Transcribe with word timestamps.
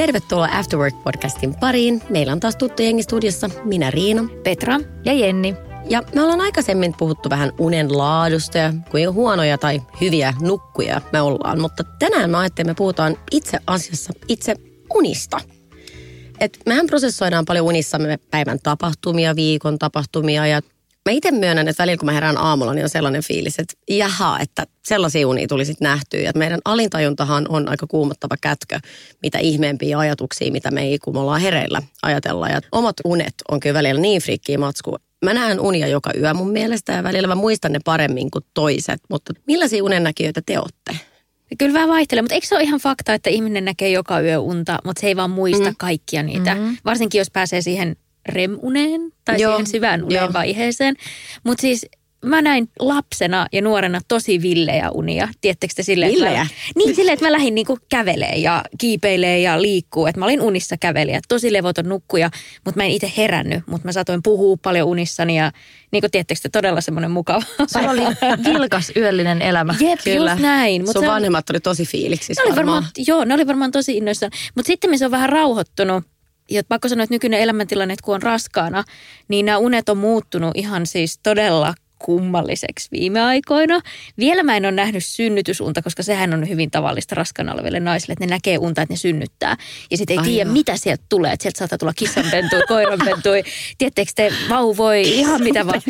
Tervetuloa 0.00 0.46
Afterwork-podcastin 0.46 1.54
pariin. 1.60 2.02
Meillä 2.10 2.32
on 2.32 2.40
taas 2.40 2.56
tuttu 2.56 2.82
jengi 2.82 3.02
studiossa. 3.02 3.50
Minä 3.64 3.90
Riina. 3.90 4.22
Petra 4.42 4.80
ja 5.04 5.12
Jenni. 5.12 5.54
Ja 5.88 6.02
me 6.14 6.22
ollaan 6.22 6.40
aikaisemmin 6.40 6.94
puhuttu 6.98 7.30
vähän 7.30 7.52
unen 7.58 7.98
laadusta 7.98 8.58
ja 8.58 8.72
kuinka 8.90 9.12
huonoja 9.12 9.58
tai 9.58 9.82
hyviä 10.00 10.34
nukkuja 10.40 11.00
me 11.12 11.20
ollaan. 11.20 11.60
Mutta 11.60 11.84
tänään 11.98 12.30
mä 12.30 12.38
ajattelin, 12.38 12.70
että 12.70 12.70
me 12.70 12.78
puhutaan 12.78 13.16
itse 13.30 13.58
asiassa 13.66 14.12
itse 14.28 14.56
unista. 14.94 15.40
Et 16.40 16.58
mehän 16.66 16.86
prosessoidaan 16.86 17.44
paljon 17.44 17.66
unissamme 17.66 18.18
päivän 18.30 18.58
tapahtumia, 18.62 19.36
viikon 19.36 19.78
tapahtumia 19.78 20.46
ja 20.46 20.60
Mä 21.08 21.12
itse 21.12 21.30
myönnän, 21.30 21.68
että 21.68 21.82
välillä 21.82 21.98
kun 21.98 22.06
mä 22.06 22.12
herään 22.12 22.38
aamulla, 22.38 22.74
niin 22.74 22.84
on 22.84 22.90
sellainen 22.90 23.24
fiilis, 23.24 23.58
että 23.58 23.74
jaha, 23.88 24.38
että 24.40 24.66
sellaisia 24.84 25.28
unia 25.28 25.46
tuli 25.48 25.64
sitten 25.64 25.86
nähtyä. 25.86 26.20
Ja 26.20 26.32
meidän 26.34 26.60
alintajuntahan 26.64 27.46
on 27.48 27.68
aika 27.68 27.86
kuumottava 27.86 28.34
kätkö, 28.40 28.78
mitä 29.22 29.38
ihmeempiä 29.38 29.98
ajatuksia, 29.98 30.52
mitä 30.52 30.70
me 30.70 30.82
ei, 30.82 30.98
kun 30.98 31.14
me 31.14 31.20
ollaan 31.20 31.40
hereillä, 31.40 31.82
ajatella. 32.02 32.48
Ja 32.48 32.60
omat 32.72 32.96
unet 33.04 33.34
on 33.50 33.60
kyllä 33.60 33.74
välillä 33.74 34.00
niin 34.00 34.22
friikkiä 34.22 34.58
matsku. 34.58 34.96
Mä 35.24 35.34
näen 35.34 35.60
unia 35.60 35.86
joka 35.86 36.10
yö 36.18 36.34
mun 36.34 36.50
mielestä 36.50 36.92
ja 36.92 37.02
välillä 37.02 37.28
mä 37.28 37.34
muistan 37.34 37.72
ne 37.72 37.78
paremmin 37.84 38.30
kuin 38.30 38.44
toiset. 38.54 39.00
Mutta 39.10 39.32
millaisia 39.46 39.84
unennäkijöitä 39.84 40.42
te 40.46 40.58
olette? 40.58 41.04
Kyllä 41.58 41.74
vähän 41.74 41.88
vaihtelee, 41.88 42.22
mutta 42.22 42.34
eikö 42.34 42.46
se 42.46 42.54
ole 42.54 42.64
ihan 42.64 42.80
fakta, 42.80 43.14
että 43.14 43.30
ihminen 43.30 43.64
näkee 43.64 43.90
joka 43.90 44.20
yö 44.20 44.38
unta, 44.38 44.78
mutta 44.84 45.00
se 45.00 45.06
ei 45.06 45.16
vaan 45.16 45.30
muista 45.30 45.70
mm. 45.70 45.74
kaikkia 45.78 46.22
niitä. 46.22 46.54
Mm-hmm. 46.54 46.76
Varsinkin 46.84 47.18
jos 47.18 47.30
pääsee 47.30 47.60
siihen 47.60 47.96
REM-uneen 48.28 49.12
tai 49.24 49.40
Joo, 49.40 49.52
siihen 49.52 49.66
syvään 49.66 50.04
unen 50.04 50.16
joo. 50.16 50.32
vaiheeseen. 50.32 50.96
Mutta 51.44 51.62
siis 51.62 51.86
mä 52.24 52.42
näin 52.42 52.68
lapsena 52.78 53.46
ja 53.52 53.62
nuorena 53.62 54.00
tosi 54.08 54.42
villejä 54.42 54.90
unia. 54.90 55.28
Tiedättekö 55.40 55.74
te 55.76 55.82
silleen? 55.82 56.12
Villejä? 56.12 56.44
Mä, 56.44 56.48
niin 56.76 56.96
silleen, 56.96 57.12
että 57.12 57.26
mä 57.26 57.32
lähdin 57.32 57.54
niinku 57.54 57.78
kävelee 57.88 58.36
ja 58.36 58.64
kiipeilee 58.78 59.40
ja 59.40 59.62
liikkuu. 59.62 60.06
Että 60.06 60.18
mä 60.18 60.24
olin 60.24 60.40
unissa 60.40 60.76
kävelijä, 60.76 61.20
tosi 61.28 61.52
levoton 61.52 61.88
nukkuja, 61.88 62.30
mutta 62.64 62.80
mä 62.80 62.84
en 62.84 62.90
itse 62.90 63.12
herännyt. 63.16 63.62
Mutta 63.66 63.88
mä 63.88 63.92
saatoin 63.92 64.22
puhua 64.22 64.56
paljon 64.62 64.88
unissani 64.88 65.36
ja 65.36 65.52
niin 65.92 66.00
kuin 66.00 66.10
tiedättekö 66.10 66.40
te, 66.42 66.48
todella 66.48 66.80
semmoinen 66.80 67.10
mukava. 67.10 67.42
Sulla 67.72 67.90
oli 67.90 68.02
vilkas 68.44 68.92
yöllinen 68.96 69.42
elämä. 69.42 69.74
Jep, 69.80 70.00
just 70.06 70.42
näin. 70.42 70.82
Mut 70.82 70.92
Sun 70.92 71.02
se 71.02 71.08
vanhemmat 71.08 71.50
oli 71.50 71.60
tosi 71.60 71.84
fiiliksissä 71.84 72.42
ne 72.42 72.46
oli 72.46 72.56
varmaan. 72.56 72.74
varmaan, 72.74 72.92
joo, 73.06 73.24
ne 73.24 73.34
oli 73.34 73.46
varmaan 73.46 73.70
tosi 73.70 73.96
innoissaan. 73.96 74.32
Mutta 74.54 74.66
sitten 74.66 74.98
se 74.98 75.04
on 75.04 75.10
vähän 75.10 75.28
rauhoittunut. 75.28 76.04
Ja 76.50 76.62
pakko 76.68 76.88
sanoa, 76.88 77.04
että 77.04 77.14
nykyinen 77.14 77.40
elämäntilanne, 77.40 77.94
että 77.94 78.04
kun 78.04 78.14
on 78.14 78.22
raskaana, 78.22 78.84
niin 79.28 79.46
nämä 79.46 79.58
unet 79.58 79.88
on 79.88 79.98
muuttunut 79.98 80.50
ihan 80.54 80.86
siis 80.86 81.18
todella 81.22 81.74
kummalliseksi 82.04 82.88
viime 82.92 83.20
aikoina. 83.20 83.80
Vielä 84.18 84.42
mä 84.42 84.56
en 84.56 84.64
ole 84.64 84.72
nähnyt 84.72 85.04
synnytysunta, 85.04 85.82
koska 85.82 86.02
sehän 86.02 86.34
on 86.34 86.48
hyvin 86.48 86.70
tavallista 86.70 87.14
raskaana 87.14 87.52
oleville 87.52 87.80
naisille, 87.80 88.12
että 88.12 88.26
ne 88.26 88.30
näkee 88.30 88.58
unta, 88.58 88.82
että 88.82 88.92
ne 88.92 88.96
synnyttää. 88.96 89.56
Ja 89.90 89.96
sitten 89.96 90.18
ei 90.18 90.24
tiedä, 90.24 90.50
mitä 90.50 90.76
sieltä 90.76 91.04
tulee. 91.08 91.32
Että 91.32 91.42
sieltä 91.42 91.58
saattaa 91.58 91.78
tulla 91.78 91.92
kissanpentui, 91.96 92.62
koiranpentui. 92.68 93.42
Tiedättekö 93.78 94.12
te, 94.14 94.32
vauvoi, 94.48 95.02
ihan 95.02 95.42
mitä 95.42 95.66
vaan. 95.66 95.82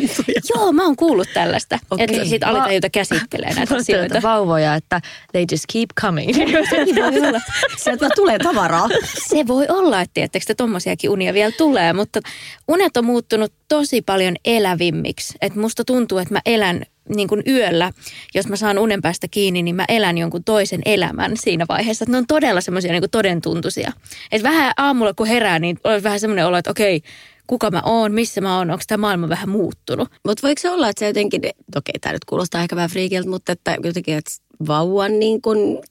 Joo, 0.55 0.71
mä 0.71 0.85
oon 0.85 0.95
kuullut 0.95 1.27
tällaista. 1.33 1.79
Okei. 1.91 2.03
Että 2.03 2.25
sitten 2.25 2.49
alitajuta 2.49 2.89
käsittelee 2.89 3.53
näitä 3.53 3.75
Asioita. 3.75 4.21
Vauvoja, 4.21 4.75
että 4.75 5.01
they 5.31 5.45
just 5.51 5.65
keep 5.73 5.89
coming. 6.01 6.35
Sekin 6.69 6.95
voi 6.95 7.27
olla. 7.27 7.41
Sieltä 7.77 8.09
tulee 8.15 8.39
tavaraa. 8.39 8.89
Se 9.29 9.47
voi 9.47 9.65
olla, 9.69 10.01
että 10.01 10.13
tiedättekö, 10.13 10.43
että 10.43 10.55
tommosiakin 10.55 11.09
unia 11.09 11.33
vielä 11.33 11.51
tulee, 11.57 11.93
mutta 11.93 12.19
unet 12.67 12.97
on 12.97 13.05
muuttunut 13.05 13.53
tosi 13.71 14.01
paljon 14.01 14.35
elävimmiksi. 14.45 15.33
Että 15.41 15.59
musta 15.59 15.85
tuntuu, 15.85 16.17
että 16.17 16.33
mä 16.33 16.41
elän 16.45 16.83
niin 17.09 17.27
kuin 17.27 17.43
yöllä, 17.47 17.91
jos 18.35 18.47
mä 18.47 18.55
saan 18.55 18.77
unen 18.77 19.01
päästä 19.01 19.27
kiinni, 19.31 19.63
niin 19.63 19.75
mä 19.75 19.85
elän 19.87 20.17
jonkun 20.17 20.43
toisen 20.43 20.81
elämän 20.85 21.31
siinä 21.37 21.65
vaiheessa. 21.69 22.03
Että 22.03 22.11
ne 22.11 22.17
on 22.17 22.27
todella 22.27 22.61
semmoisia 22.61 22.91
niin 22.91 23.01
kuin 23.01 23.11
todentuntuisia. 23.11 23.91
Että 24.31 24.49
vähän 24.49 24.73
aamulla 24.77 25.13
kun 25.13 25.27
herää, 25.27 25.59
niin 25.59 25.79
on 25.83 26.03
vähän 26.03 26.19
semmoinen 26.19 26.47
olo, 26.47 26.57
että 26.57 26.71
okei, 26.71 27.01
kuka 27.47 27.71
mä 27.71 27.81
oon, 27.85 28.11
missä 28.13 28.41
mä 28.41 28.57
oon, 28.57 28.71
onko 28.71 28.83
tämä 28.87 29.01
maailma 29.01 29.29
vähän 29.29 29.49
muuttunut. 29.49 30.09
Mutta 30.25 30.47
voiko 30.47 30.61
se 30.61 30.69
olla, 30.69 30.89
että 30.89 30.99
se 30.99 31.07
jotenkin, 31.07 31.41
okei 31.75 31.99
tämä 32.01 32.13
nyt 32.13 32.25
kuulostaa 32.25 32.61
ehkä 32.61 32.75
vähän 32.75 32.89
friikiltä, 32.89 33.29
mutta 33.29 33.51
että 33.51 33.77
jotenkin, 33.83 34.17
että 34.17 34.31
vauvan 34.67 35.19
niin 35.19 35.41
kun 35.41 35.81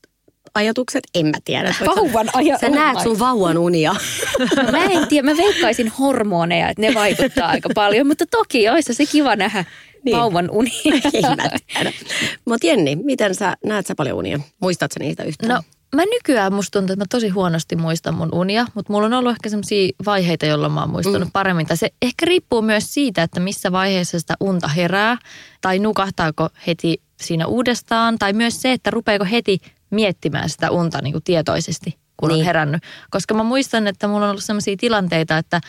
ajatukset, 0.55 1.05
en 1.15 1.27
mä 1.27 1.37
tiedä. 1.45 1.75
Vauvan 1.87 2.29
aja- 2.33 2.59
Sä 2.59 2.69
näet 2.69 3.01
sun 3.01 3.19
vauvan 3.19 3.59
unia. 3.59 3.95
Mä 4.73 4.85
en 4.85 5.09
tiedä, 5.09 5.31
mä 5.31 5.37
veikkaisin 5.37 5.89
hormoneja, 5.99 6.69
että 6.69 6.83
ne 6.83 6.95
vaikuttaa 6.95 7.49
aika 7.49 7.69
paljon, 7.75 8.07
mutta 8.07 8.25
toki 8.31 8.69
olisi 8.69 8.95
se 8.95 9.07
kiva 9.07 9.37
nähdä 9.37 9.65
Niin. 10.05 10.17
vauvan 10.17 10.51
uni. 10.51 10.73
Ei 11.15 11.23
mä 11.23 11.49
tiedä. 11.67 11.93
Mutta 12.45 12.67
Jenni, 12.67 12.97
miten 12.97 13.35
sä 13.35 13.57
näet 13.65 13.87
sä 13.87 13.95
paljon 13.95 14.19
unia? 14.19 14.41
Muistatko 14.61 14.97
niitä 14.99 15.23
yhtään? 15.25 15.53
No 15.55 15.63
mä 15.97 16.03
nykyään 16.05 16.53
musta 16.53 16.79
tuntuu, 16.79 16.93
että 16.93 17.03
mä 17.05 17.09
tosi 17.11 17.29
huonosti 17.29 17.77
muistan 17.77 18.15
mun 18.15 18.29
unia, 18.35 18.67
mutta 18.75 18.93
mulla 18.93 19.07
on 19.07 19.13
ollut 19.13 19.33
ehkä 19.33 19.49
sellaisia 19.49 19.91
vaiheita, 20.07 20.47
jolloin 20.47 20.73
mä 20.73 20.81
oon 20.81 20.91
muistanut 20.91 21.29
mm. 21.29 21.33
paremmin. 21.33 21.67
Tai 21.67 21.77
se 21.77 21.89
ehkä 22.03 22.27
riippuu 22.27 22.63
myös 22.63 22.95
siitä, 22.95 23.23
että 23.23 23.41
missä 23.41 23.73
vaiheessa 23.73 24.21
sitä 24.21 24.35
unta 24.41 24.69
herää, 24.69 25.17
tai 25.61 25.79
nukahtaako 25.79 26.49
heti 26.67 27.03
siinä 27.21 27.47
uudestaan, 27.47 28.19
tai 28.19 28.33
myös 28.33 28.63
se, 28.63 28.73
että 28.73 28.91
rupeeko 28.91 29.25
heti 29.25 29.59
miettimään 29.91 30.49
sitä 30.49 30.71
unta 30.71 31.03
niin 31.03 31.13
kuin 31.13 31.25
tietoisesti, 31.25 31.99
kun 32.17 32.29
niin. 32.29 32.39
On 32.39 32.45
herännyt. 32.45 32.83
Koska 33.11 33.35
mä 33.35 33.43
muistan, 33.43 33.87
että 33.87 34.09
mulla 34.09 34.25
on 34.25 34.31
ollut 34.31 34.45
sellaisia 34.45 34.77
tilanteita, 34.79 35.39
että 35.39 35.61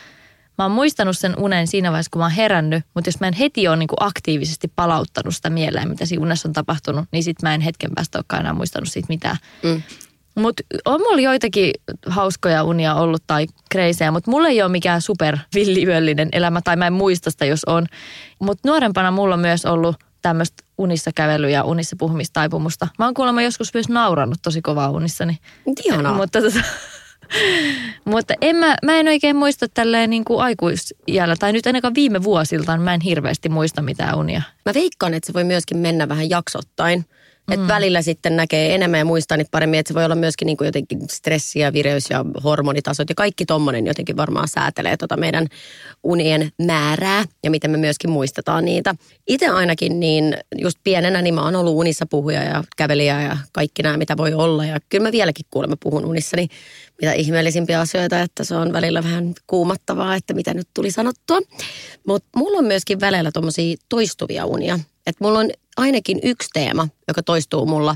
mä 0.58 0.66
oon 0.66 0.72
muistanut 0.72 1.18
sen 1.18 1.34
unen 1.38 1.68
siinä 1.68 1.92
vaiheessa, 1.92 2.10
kun 2.12 2.20
mä 2.20 2.26
oon 2.26 2.32
herännyt, 2.32 2.84
mutta 2.94 3.08
jos 3.08 3.20
mä 3.20 3.28
en 3.28 3.34
heti 3.34 3.68
ole 3.68 3.78
niin 3.78 3.88
kuin 3.88 3.98
aktiivisesti 4.00 4.72
palauttanut 4.76 5.36
sitä 5.36 5.50
mieleen, 5.50 5.90
mitä 5.90 6.06
siinä 6.06 6.24
unessa 6.24 6.50
on 6.50 6.54
tapahtunut, 6.54 7.06
niin 7.12 7.24
sit 7.24 7.42
mä 7.42 7.54
en 7.54 7.62
hetken 7.62 7.92
päästä 7.96 8.18
olekaan 8.18 8.40
enää 8.40 8.54
muistanut 8.54 8.90
siitä 8.90 9.08
mitään. 9.10 9.38
Mm. 9.64 9.82
Mutta 10.36 10.64
on 10.86 11.02
mulla 11.02 11.22
joitakin 11.22 11.72
hauskoja 12.06 12.64
unia 12.64 12.96
ollut 12.96 13.24
tai 13.28 13.48
kreisejä, 13.72 14.12
mutta 14.12 14.32
mulla 14.32 14.48
ei 14.48 14.62
ole 14.62 14.72
mikään 14.72 15.02
super 15.02 15.38
villiyöllinen 15.54 16.30
elämä 16.32 16.62
tai 16.62 16.76
mä 16.76 16.88
en 16.88 16.94
muista 16.94 17.32
sitä, 17.32 17.46
jos 17.46 17.64
on. 17.66 17.86
Mutta 18.40 18.68
nuorempana 18.68 19.12
mulla 19.12 19.34
on 19.34 19.40
myös 19.40 19.66
ollut 19.66 19.96
tämmöistä 20.22 20.64
unissa 20.82 21.12
kävelyä 21.16 21.50
ja 21.50 21.64
unissa 21.64 21.96
puhumistaipumusta. 22.00 22.88
Mä 23.00 23.06
oon 23.06 23.14
kuulemma 23.14 23.42
joskus 23.42 23.74
myös 23.74 23.90
naurannut 23.90 24.40
tosi 24.42 24.62
kovaa 24.62 24.90
unissani. 24.90 25.38
Ihanaa. 25.86 26.14
Mutta, 26.14 26.42
tota, 26.42 26.60
mutta 28.06 28.34
en 28.42 28.56
mä, 28.56 28.76
mä 28.84 29.00
en 29.00 29.08
oikein 29.08 29.36
muista 29.36 29.68
tälleen 29.74 30.10
niin 30.10 30.26
kuin 30.26 30.44
aikuisjällä, 30.44 31.36
tai 31.36 31.54
nyt 31.54 31.66
ainakaan 31.66 31.96
viime 31.96 32.24
vuosiltaan 32.24 32.82
mä 32.82 32.94
en 32.94 33.02
hirveästi 33.02 33.50
muista 33.50 33.82
mitään 33.82 34.18
unia. 34.18 34.42
Mä 34.66 34.74
veikkaan, 34.74 35.14
että 35.14 35.28
se 35.28 35.34
voi 35.34 35.44
myöskin 35.44 35.78
mennä 35.78 36.10
vähän 36.10 36.30
jaksottain. 36.30 37.06
Että 37.52 37.68
välillä 37.68 38.02
sitten 38.02 38.36
näkee 38.36 38.76
enemmän 38.76 38.98
ja 38.98 39.06
muistaa 39.06 39.38
niitä 39.38 39.52
paremmin, 39.52 39.80
että 39.80 39.88
se 39.88 39.94
voi 39.94 40.06
olla 40.06 40.16
myöskin 40.16 40.46
niin 40.46 40.58
kuin 40.58 40.66
jotenkin 40.66 41.00
stressi 41.10 41.60
ja 41.60 41.74
vireys 41.74 42.10
ja 42.10 42.26
hormonitasot 42.44 43.10
ja 43.10 43.16
kaikki 43.16 43.46
tommonen 43.46 43.88
jotenkin 43.88 44.18
varmaan 44.18 44.48
säätelee 44.48 44.98
tota 44.98 45.18
meidän 45.18 45.48
unien 46.04 46.52
määrää 46.66 47.26
ja 47.44 47.52
miten 47.52 47.72
me 47.72 47.78
myöskin 47.78 48.10
muistetaan 48.10 48.66
niitä. 48.66 48.96
Itse 49.28 49.48
ainakin 49.48 50.00
niin 50.00 50.38
just 50.58 50.78
pienenä 50.84 51.22
niin 51.22 51.34
mä 51.34 51.44
oon 51.44 51.56
ollut 51.56 51.76
unissa 51.76 52.06
puhuja 52.06 52.44
ja 52.44 52.64
kävelijä 52.78 53.22
ja 53.22 53.38
kaikki 53.52 53.84
nämä 53.84 53.98
mitä 53.98 54.18
voi 54.18 54.34
olla 54.34 54.66
ja 54.66 54.80
kyllä 54.90 55.04
mä 55.04 55.12
vieläkin 55.12 55.46
kuulemma 55.52 55.76
puhun 55.84 56.06
unissani 56.06 56.48
mitä 57.02 57.14
ihmeellisimpiä 57.14 57.80
asioita, 57.80 58.22
että 58.22 58.44
se 58.44 58.56
on 58.56 58.74
välillä 58.74 59.04
vähän 59.04 59.34
kuumattavaa, 59.48 60.16
että 60.16 60.34
mitä 60.34 60.54
nyt 60.54 60.68
tuli 60.74 60.92
sanottua. 60.92 61.40
Mutta 62.08 62.30
mulla 62.36 62.58
on 62.58 62.66
myöskin 62.66 63.00
välillä 63.00 63.32
tommosia 63.32 63.76
toistuvia 63.90 64.46
unia. 64.46 64.80
Että 65.08 65.24
mulla 65.24 65.40
on 65.40 65.50
ainakin 65.78 66.20
yksi 66.24 66.50
teema, 66.54 66.88
joka 67.08 67.24
toistuu 67.24 67.66
mulla. 67.66 67.96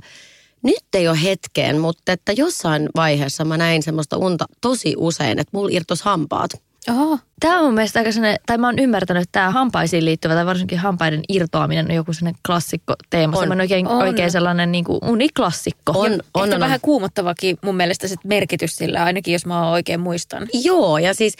Nyt 0.63 0.85
ei 0.93 1.07
ole 1.07 1.23
hetkeen, 1.23 1.79
mutta 1.79 2.11
että 2.11 2.31
jossain 2.31 2.89
vaiheessa 2.95 3.45
mä 3.45 3.57
näin 3.57 3.83
semmoista 3.83 4.17
unta 4.17 4.45
tosi 4.61 4.93
usein, 4.97 5.39
että 5.39 5.57
mulla 5.57 5.69
irtos 5.71 6.01
hampaat. 6.01 6.51
Oho. 6.89 7.19
Tämä 7.39 7.59
on 7.59 7.65
mun 7.65 7.73
mielestä 7.73 7.99
aika 7.99 8.11
sellainen, 8.11 8.39
tai 8.45 8.57
mä 8.57 8.67
oon 8.67 8.79
ymmärtänyt, 8.79 9.23
että 9.23 9.39
tämä 9.39 9.51
hampaisiin 9.51 10.05
liittyvä 10.05 10.33
tai 10.33 10.45
varsinkin 10.45 10.77
hampaiden 10.77 11.21
irtoaminen 11.29 11.85
on 11.85 11.95
joku 11.95 12.13
sellainen 12.13 12.39
klassikko 12.47 12.93
teema. 13.09 13.37
On. 13.37 13.43
Semmoinen 13.43 13.63
oikein, 13.63 13.87
On. 13.87 13.97
oikein 13.97 14.31
sellainen 14.31 14.71
niin 14.71 14.83
kuin 14.83 14.99
uniklassikko. 15.05 15.93
On, 15.95 16.11
Ehkä 16.11 16.23
on, 16.33 16.53
on, 16.53 16.59
vähän 16.59 16.75
on. 16.75 16.81
kuumottavakin 16.81 17.57
mun 17.61 17.75
mielestä 17.75 18.07
sit 18.07 18.19
merkitys 18.23 18.75
sillä, 18.75 19.03
ainakin 19.03 19.31
jos 19.31 19.45
mä 19.45 19.71
oikein 19.71 19.99
muistan. 19.99 20.47
Joo, 20.53 20.97
ja 20.97 21.13
siis 21.13 21.33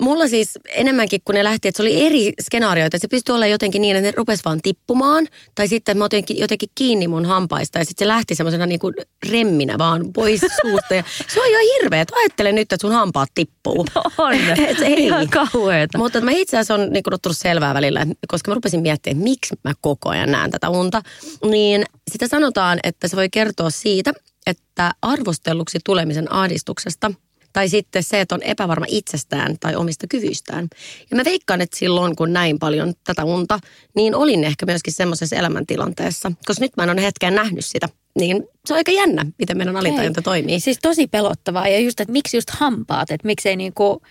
mulla 0.00 0.28
siis 0.28 0.58
enemmänkin, 0.74 1.20
kun 1.24 1.34
ne 1.34 1.44
lähti, 1.44 1.68
että 1.68 1.76
se 1.76 1.82
oli 1.82 2.06
eri 2.06 2.32
skenaarioita. 2.40 2.98
Se 2.98 3.08
pystyi 3.08 3.34
olla 3.34 3.46
jotenkin 3.46 3.82
niin, 3.82 3.96
että 3.96 4.08
ne 4.08 4.12
rupes 4.16 4.44
vaan 4.44 4.60
tippumaan. 4.62 5.26
Tai 5.54 5.68
sitten, 5.68 5.98
mä 5.98 6.04
otin 6.04 6.18
jotenkin, 6.18 6.40
jotenkin 6.40 6.68
kiinni 6.74 7.08
mun 7.08 7.24
hampaista 7.26 7.78
ja 7.78 7.84
sitten 7.84 8.04
se 8.04 8.08
lähti 8.08 8.34
semmoisena 8.34 8.66
niin 8.66 8.80
kuin 8.80 8.94
remminä 9.30 9.78
vaan 9.78 10.12
pois 10.12 10.40
suusta. 10.40 10.94
Ja 10.94 11.04
se 11.28 11.40
on 11.40 11.46
ihan 11.46 11.62
hirveä, 11.74 12.00
että 12.00 12.14
ajattele 12.16 12.52
nyt, 12.52 12.62
että 12.62 12.76
sun 12.80 12.92
hampaat 12.92 13.28
tippuu. 13.34 13.86
On. 14.18 14.34
Et 14.68 14.80
ei. 14.82 15.04
Ihan 15.04 15.28
kauheeta. 15.34 15.98
Mutta 15.98 16.20
mä 16.20 16.30
itse 16.30 16.56
asiassa 16.56 16.74
on 16.74 16.90
niin 16.90 17.14
ottanut 17.14 17.36
selvää 17.36 17.74
välillä, 17.74 18.06
koska 18.28 18.50
mä 18.50 18.54
rupesin 18.54 18.82
miettimään, 18.82 19.16
että 19.16 19.30
miksi 19.30 19.54
mä 19.64 19.72
koko 19.80 20.08
ajan 20.08 20.30
näen 20.30 20.50
tätä 20.50 20.68
unta. 20.68 21.02
Niin 21.50 21.84
sitä 22.10 22.28
sanotaan, 22.28 22.78
että 22.82 23.08
se 23.08 23.16
voi 23.16 23.28
kertoa 23.28 23.70
siitä, 23.70 24.12
että 24.46 24.92
arvostelluksi 25.02 25.78
tulemisen 25.84 26.32
ahdistuksesta 26.32 27.10
tai 27.52 27.68
sitten 27.68 28.02
se, 28.02 28.20
että 28.20 28.34
on 28.34 28.42
epävarma 28.42 28.86
itsestään 28.88 29.56
tai 29.60 29.76
omista 29.76 30.06
kyvyistään. 30.06 30.68
Ja 31.10 31.16
mä 31.16 31.24
veikkaan, 31.24 31.60
että 31.60 31.78
silloin 31.78 32.16
kun 32.16 32.32
näin 32.32 32.58
paljon 32.58 32.94
tätä 33.04 33.24
unta, 33.24 33.58
niin 33.96 34.14
olin 34.14 34.44
ehkä 34.44 34.66
myöskin 34.66 34.92
semmoisessa 34.92 35.36
elämäntilanteessa. 35.36 36.32
Koska 36.46 36.64
nyt 36.64 36.76
mä 36.76 36.82
en 36.82 36.90
ole 36.90 37.02
hetken 37.02 37.34
nähnyt 37.34 37.64
sitä. 37.64 37.88
Niin 38.18 38.44
se 38.66 38.74
on 38.74 38.76
aika 38.76 38.92
jännä, 38.92 39.26
miten 39.38 39.56
meidän 39.56 39.76
alitajunta 39.76 40.22
toimii. 40.22 40.60
Siis 40.60 40.78
tosi 40.82 41.06
pelottavaa 41.06 41.68
ja 41.68 41.78
just, 41.78 42.00
että 42.00 42.12
miksi 42.12 42.36
just 42.36 42.50
hampaat, 42.50 43.10
että 43.10 43.26
miksei 43.26 43.56
niinku 43.56 44.02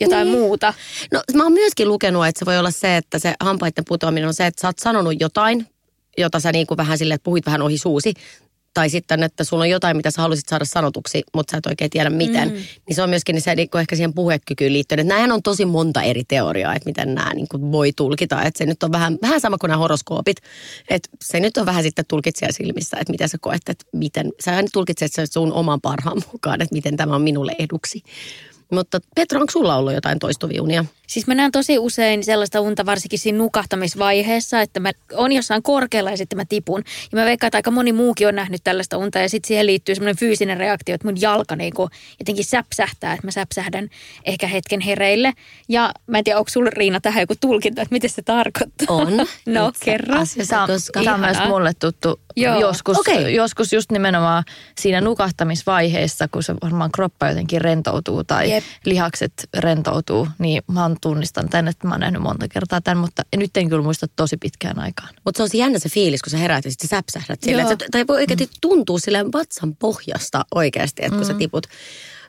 jotain 0.00 0.26
Niin. 0.28 0.38
muuta. 0.38 0.74
No 1.12 1.22
mä 1.34 1.42
oon 1.42 1.52
myöskin 1.52 1.88
lukenut, 1.88 2.26
että 2.26 2.38
se 2.38 2.46
voi 2.46 2.58
olla 2.58 2.70
se, 2.70 2.96
että 2.96 3.18
se 3.18 3.34
hampaiden 3.40 3.84
putoaminen 3.88 4.28
on 4.28 4.34
se, 4.34 4.46
että 4.46 4.60
sä 4.60 4.68
oot 4.68 4.78
sanonut 4.78 5.20
jotain, 5.20 5.66
jota 6.18 6.40
sä 6.40 6.52
niin 6.52 6.66
kuin 6.66 6.78
vähän 6.78 6.98
silleen, 6.98 7.14
että 7.14 7.24
puhuit 7.24 7.46
vähän 7.46 7.62
ohi 7.62 7.78
suusi. 7.78 8.14
Tai 8.74 8.90
sitten, 8.90 9.22
että 9.22 9.44
sulla 9.44 9.62
on 9.62 9.70
jotain, 9.70 9.96
mitä 9.96 10.10
sä 10.10 10.22
haluaisit 10.22 10.48
saada 10.48 10.64
sanotuksi, 10.64 11.22
mutta 11.34 11.50
sä 11.50 11.56
et 11.58 11.66
oikein 11.66 11.90
tiedä 11.90 12.10
miten. 12.10 12.48
Mm. 12.48 12.54
Niin 12.54 12.94
se 12.94 13.02
on 13.02 13.10
myöskin 13.10 13.40
se, 13.40 13.54
niin 13.54 13.70
kuin 13.70 13.80
ehkä 13.80 13.96
siihen 13.96 14.14
puhekykyyn 14.14 14.72
liittyen. 14.72 15.00
Että 15.00 15.34
on 15.34 15.42
tosi 15.42 15.64
monta 15.64 16.02
eri 16.02 16.24
teoriaa, 16.28 16.74
että 16.74 16.88
miten 16.88 17.14
nämä 17.14 17.34
niin 17.34 17.46
kuin 17.50 17.72
voi 17.72 17.92
tulkita. 17.92 18.42
Että 18.42 18.58
se 18.58 18.66
nyt 18.66 18.82
on 18.82 18.92
vähän, 18.92 19.18
vähän 19.22 19.40
sama 19.40 19.58
kuin 19.58 19.68
nämä 19.68 19.78
horoskoopit. 19.78 20.36
Että 20.90 21.08
se 21.24 21.40
nyt 21.40 21.56
on 21.56 21.66
vähän 21.66 21.82
sitten 21.82 22.04
tulkitsija 22.08 22.52
silmissä, 22.52 22.96
että 23.00 23.10
miten 23.10 23.28
sä 23.28 23.38
koet, 23.40 23.68
että 23.68 23.84
miten. 23.92 24.32
Sä 24.44 24.62
tulkitset 24.72 25.12
sen 25.12 25.26
sun 25.26 25.52
oman 25.52 25.80
parhaan 25.80 26.22
mukaan, 26.32 26.62
että 26.62 26.74
miten 26.74 26.96
tämä 26.96 27.14
on 27.14 27.22
minulle 27.22 27.52
eduksi. 27.58 28.02
Mutta 28.72 29.00
Petra, 29.14 29.40
onko 29.40 29.50
sulla 29.50 29.76
ollut 29.76 29.92
jotain 29.92 30.18
toistuvia 30.18 30.62
unia? 30.62 30.84
Siis 31.08 31.26
mä 31.26 31.34
näen 31.34 31.52
tosi 31.52 31.78
usein 31.78 32.24
sellaista 32.24 32.60
unta 32.60 32.86
varsinkin 32.86 33.18
siinä 33.18 33.38
nukahtamisvaiheessa, 33.38 34.60
että 34.60 34.80
mä 34.80 34.90
on 35.12 35.32
jossain 35.32 35.62
korkealla 35.62 36.10
ja 36.10 36.16
sitten 36.16 36.36
mä 36.36 36.44
tipun. 36.48 36.82
Ja 37.12 37.18
mä 37.18 37.24
veikkaan, 37.24 37.48
että 37.48 37.58
aika 37.58 37.70
moni 37.70 37.92
muukin 37.92 38.28
on 38.28 38.34
nähnyt 38.34 38.60
tällaista 38.64 38.96
unta 38.96 39.18
ja 39.18 39.28
sitten 39.28 39.48
siihen 39.48 39.66
liittyy 39.66 39.94
semmoinen 39.94 40.16
fyysinen 40.16 40.56
reaktio, 40.56 40.94
että 40.94 41.06
mun 41.06 41.20
jalka 41.20 41.56
niinku 41.56 41.88
jotenkin 42.18 42.44
säpsähtää, 42.44 43.12
että 43.12 43.26
mä 43.26 43.30
säpsähdän 43.30 43.88
ehkä 44.24 44.46
hetken 44.46 44.80
hereille. 44.80 45.32
Ja 45.68 45.92
mä 46.06 46.18
en 46.18 46.24
tiedä, 46.24 46.38
onko 46.38 46.50
sulla 46.50 46.70
Riina 46.70 47.00
tähän 47.00 47.20
joku 47.20 47.34
tulkinta, 47.40 47.82
että 47.82 47.92
mitä 47.92 48.08
se 48.08 48.22
tarkoittaa? 48.22 48.96
On. 48.96 49.16
no, 49.46 49.72
asiassa, 50.10 50.66
Tämä 50.92 51.14
on, 51.14 51.14
on 51.14 51.20
myös 51.20 51.48
mulle 51.48 51.72
tuttu 51.78 52.20
Joo. 52.36 52.60
joskus, 52.60 52.98
Okei. 52.98 53.34
joskus 53.34 53.72
just 53.72 53.90
nimenomaan 53.90 54.44
siinä 54.80 55.00
nukahtamisvaiheessa, 55.00 56.28
kun 56.28 56.42
se 56.42 56.54
varmaan 56.62 56.92
kroppa 56.92 57.28
jotenkin 57.28 57.60
rentoutuu 57.60 58.24
tai 58.24 58.50
Jep. 58.50 58.64
lihakset 58.84 59.32
rentoutuu, 59.58 60.28
niin 60.38 60.62
mä 60.72 60.82
oon 60.82 60.96
tunnistanut 61.00 61.50
tämän, 61.50 61.68
että 61.68 61.86
mä 61.86 61.94
oon 61.94 62.00
nähnyt 62.00 62.22
monta 62.22 62.48
kertaa 62.48 62.80
tämän, 62.80 62.98
mutta 62.98 63.22
nyt 63.36 63.56
en 63.56 63.68
kyllä 63.68 63.82
muista 63.82 64.06
tosi 64.16 64.36
pitkään 64.36 64.78
aikaan. 64.78 65.08
Mutta 65.24 65.38
se 65.38 65.42
on 65.42 65.48
se 65.48 65.58
jännä 65.58 65.78
se 65.78 65.88
fiilis, 65.88 66.22
kun 66.22 66.30
sä 66.30 66.36
heräät 66.36 66.64
ja 66.64 66.70
sitten 66.70 66.88
sä 66.88 66.96
säpsähdät 66.96 67.42
sille. 67.42 67.62
Joo. 67.62 67.70
että 67.70 67.84
Tai 67.90 68.06
voi 68.06 68.16
oikeasti 68.16 68.48
tuntuu 68.60 68.98
sille 68.98 69.24
vatsan 69.32 69.76
pohjasta 69.76 70.44
oikeasti, 70.54 71.02
että 71.04 71.16
kun 71.16 71.26
sä 71.26 71.34
tiput. 71.34 71.66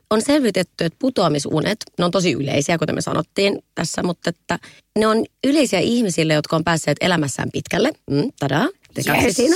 On 0.10 0.22
selvitetty, 0.22 0.86
että 0.86 0.98
putoamisunet, 1.00 1.78
ne 2.00 2.06
on 2.06 2.12
tosi 2.12 2.32
yleisiä, 2.32 2.78
kuten 2.78 2.96
me 2.96 3.02
sanottiin 3.02 3.60
tässä, 3.76 4.04
mutta 4.04 4.30
että 4.30 4.60
ne 5.00 5.08
on 5.08 5.26
yleisiä 5.44 5.80
ihmisille, 5.80 6.34
jotka 6.34 6.56
on 6.56 6.64
päässeet 6.64 6.98
elämässään 7.02 7.50
pitkälle. 7.54 7.92
Mm, 8.10 8.30
tadaa, 8.40 8.68
kaksi 8.96 9.26
Yes. 9.26 9.36
siinä. 9.36 9.56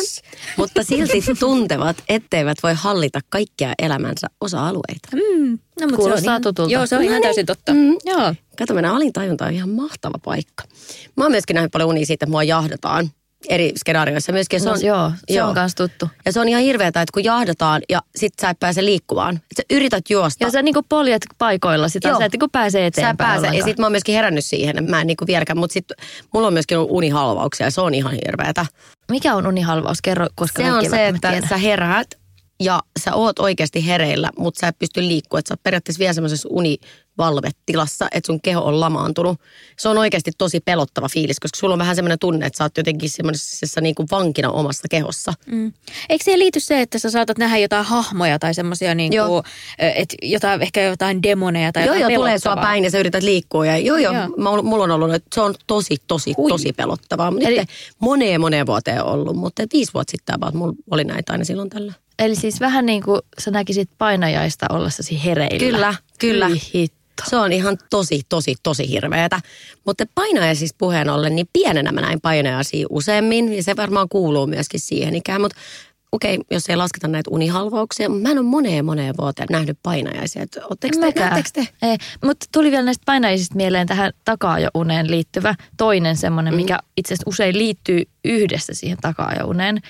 Mutta 0.57 0.83
silti 0.83 1.21
tuntevat, 1.39 1.97
etteivät 2.09 2.57
voi 2.63 2.73
hallita 2.73 3.19
kaikkia 3.29 3.73
elämänsä 3.79 4.27
osa-alueita. 4.41 5.09
Mm, 5.13 5.59
no, 5.81 5.87
mut 5.87 5.95
Kuulostaa 5.95 6.21
se 6.21 6.27
on 6.29 6.31
ihan, 6.31 6.41
tutulta. 6.41 6.71
Joo, 6.71 6.85
se 6.85 6.97
on 6.97 7.03
ihan 7.03 7.21
täysin 7.21 7.45
totta. 7.45 7.73
Mm. 7.73 7.95
Joo. 8.05 8.33
Kato, 8.57 8.73
meidän 8.73 8.91
alintajunta 8.91 9.45
on 9.45 9.53
ihan 9.53 9.69
mahtava 9.69 10.17
paikka. 10.25 10.63
Mä 11.17 11.23
oon 11.23 11.31
myöskin 11.31 11.53
nähnyt 11.53 11.71
paljon 11.71 11.89
unia 11.89 12.05
siitä, 12.05 12.25
että 12.25 12.31
mua 12.31 12.43
jahdataan 12.43 13.09
eri 13.49 13.71
skenaarioissa. 13.77 14.31
Myöskin 14.31 14.59
se 14.59 14.65
No, 14.65 14.71
on, 14.71 14.85
joo, 14.85 15.11
se 15.31 15.43
on 15.43 15.53
kans 15.55 15.75
tuttu. 15.75 16.09
Ja 16.25 16.31
se 16.31 16.39
on 16.39 16.49
ihan 16.49 16.61
hirveetä, 16.61 17.01
että 17.01 17.13
kun 17.13 17.23
jahdataan 17.23 17.81
ja 17.89 18.01
sit 18.15 18.33
sä 18.41 18.49
et 18.49 18.59
pääse 18.59 18.85
liikkumaan. 18.85 19.35
Et 19.35 19.57
sä 19.57 19.63
yrität 19.69 20.09
juosta. 20.09 20.45
Ja 20.45 20.51
sä 20.51 20.61
niinku 20.61 20.81
poljet 20.89 21.21
paikoilla 21.37 21.89
sitä, 21.89 22.07
Joo. 22.09 22.19
sä 22.19 22.25
et 22.25 22.31
niinku 22.33 22.47
pääse 22.51 22.79
sä 22.79 22.85
eteenpäin 22.85 23.13
et 23.13 23.17
pääse. 23.17 23.45
Ja 23.45 23.49
ollenkaan. 23.49 23.69
sit 23.69 23.79
mä 23.79 23.85
oon 23.85 23.91
myöskin 23.91 24.15
herännyt 24.15 24.45
siihen. 24.45 24.89
Mä 24.89 25.01
en 25.01 25.07
niinku 25.07 25.27
vieläkään, 25.27 25.57
mutta 25.57 25.73
sit 25.73 25.85
mulla 26.33 26.47
on 26.47 26.53
myöskin 26.53 26.77
ollut 26.77 26.91
unihalvauksia 26.91 27.67
ja 27.67 27.71
se 27.71 27.81
on 27.81 27.93
ihan 27.93 28.13
hirveetä. 28.25 28.65
Mikä 29.11 29.35
on 29.35 29.47
unihalvaus? 29.47 30.01
Kerro, 30.01 30.27
koska 30.35 30.63
Se 30.63 30.73
on 30.73 30.89
se, 30.89 31.07
että 31.07 31.31
tiedä. 31.31 31.47
sä 31.47 31.57
heräät 31.57 32.07
ja 32.59 32.79
sä 33.03 33.13
oot 33.15 33.39
oikeasti 33.39 33.87
hereillä, 33.87 34.29
mutta 34.37 34.59
sä 34.59 34.67
et 34.67 34.79
pysty 34.79 35.01
liikkua. 35.01 35.39
Että 35.39 35.49
sä 35.49 35.53
oot 35.53 35.63
periaatteessa 35.63 35.99
vielä 35.99 36.13
semmoisessa 36.13 36.49
univalvetilassa, 37.19 38.07
että 38.11 38.27
sun 38.27 38.41
keho 38.41 38.61
on 38.61 38.79
lamaantunut. 38.79 39.39
Se 39.79 39.89
on 39.89 39.97
oikeasti 39.97 40.31
tosi 40.37 40.59
pelottava 40.59 41.07
fiilis, 41.09 41.39
koska 41.39 41.57
sulla 41.59 41.73
on 41.73 41.79
vähän 41.79 41.95
semmoinen 41.95 42.19
tunne, 42.19 42.45
että 42.45 42.57
sä 42.57 42.63
oot 42.63 42.77
jotenkin 42.77 43.09
semmoisessa 43.09 43.81
niin 43.81 43.95
kuin 43.95 44.07
vankina 44.11 44.49
omassa 44.49 44.87
kehossa. 44.91 45.33
Mm. 45.45 45.73
Eikö 46.09 46.23
siihen 46.23 46.39
liity 46.39 46.59
se, 46.59 46.81
että 46.81 46.99
sä 46.99 47.09
saatat 47.09 47.37
nähdä 47.37 47.57
jotain 47.57 47.85
hahmoja 47.85 48.39
tai 48.39 48.53
semmoisia, 48.53 48.95
niin 48.95 49.13
Joo. 49.13 49.43
että 49.77 50.15
jotain, 50.21 50.61
ehkä 50.61 50.81
jotain 50.81 51.23
demoneja 51.23 51.71
tai 51.71 51.85
Joo, 51.85 51.95
jotain 51.95 52.13
joo, 52.13 52.19
tulee 52.19 52.39
sua 52.39 52.55
päin 52.55 52.83
ja 52.83 52.89
sä 52.91 52.99
yrität 52.99 53.23
liikkua. 53.23 53.65
Ja 53.65 53.77
joo, 53.77 53.97
joo, 53.97 54.13
Joo. 54.13 54.27
mä, 54.37 54.61
mulla 54.61 54.83
on 54.83 54.91
ollut, 54.91 55.13
että 55.13 55.29
se 55.35 55.41
on 55.41 55.55
tosi, 55.67 55.97
tosi, 56.07 56.33
Hui. 56.37 56.49
tosi 56.49 56.73
pelottavaa. 56.73 57.31
Mutta 57.31 57.47
Eli- 57.47 57.59
nyt 57.59 57.69
moneen, 57.99 58.41
moneen 58.41 58.65
vuoteen 58.65 59.03
ollut, 59.03 59.35
mutta 59.35 59.63
viisi 59.73 59.93
vuotta 59.93 60.11
sitten 60.11 60.35
about, 60.35 60.53
mulla 60.53 60.73
oli 60.91 61.03
näitä 61.03 61.31
aina 61.31 61.43
silloin 61.43 61.69
tällä. 61.69 61.93
Eli 62.19 62.35
siis 62.35 62.59
vähän 62.59 62.85
niin 62.85 63.03
kuin 63.03 63.21
sä 63.39 63.51
näkisit 63.51 63.89
painajaista 63.97 64.65
ollessasi 64.69 65.23
hereillä. 65.25 65.59
Kyllä, 65.59 65.95
kyllä. 66.27 66.49
Hitto. 66.73 67.23
Se 67.29 67.35
on 67.37 67.51
ihan 67.53 67.77
tosi, 67.89 68.21
tosi, 68.29 68.55
tosi 68.63 68.89
hirveetä. 68.89 69.39
Mutta 69.85 70.05
painaja 70.15 70.55
siis 70.55 70.73
puheen 70.77 71.09
ollen, 71.09 71.35
niin 71.35 71.49
pienenä 71.53 71.91
mä 71.91 72.01
näin 72.01 72.21
painajaisia 72.21 72.87
useammin. 72.89 73.53
Ja 73.53 73.63
se 73.63 73.75
varmaan 73.75 74.09
kuuluu 74.09 74.47
myöskin 74.47 74.79
siihen 74.79 75.15
ikään. 75.15 75.41
Mutta 75.41 75.57
okei, 76.11 76.39
jos 76.51 76.69
ei 76.69 76.75
lasketa 76.75 77.07
näitä 77.07 77.29
unihalvauksia. 77.31 78.09
Mä 78.09 78.29
en 78.31 78.37
ole 78.37 78.45
moneen, 78.45 78.85
moneen 78.85 79.15
vuoteen 79.19 79.47
nähnyt 79.51 79.77
painajaisia. 79.83 80.41
Et 80.41 80.57
Ootteko 80.69 80.99
te, 80.99 81.19
näettekö 81.19 81.49
te? 81.53 81.67
Ei, 81.81 81.97
mutta 82.23 82.45
tuli 82.51 82.71
vielä 82.71 82.83
näistä 82.83 83.03
painajaisista 83.05 83.55
mieleen 83.55 83.87
tähän 83.87 84.11
takaajouneen 84.25 85.11
liittyvä 85.11 85.55
toinen 85.77 86.17
semmoinen, 86.17 86.53
Mm. 86.53 86.57
mikä 86.57 86.79
itse 86.97 87.13
asiassa 87.13 87.29
usein 87.29 87.57
liittyy 87.57 88.03
yhdessä 88.25 88.73
siihen 88.73 88.97
takaajouneen. 89.01 89.81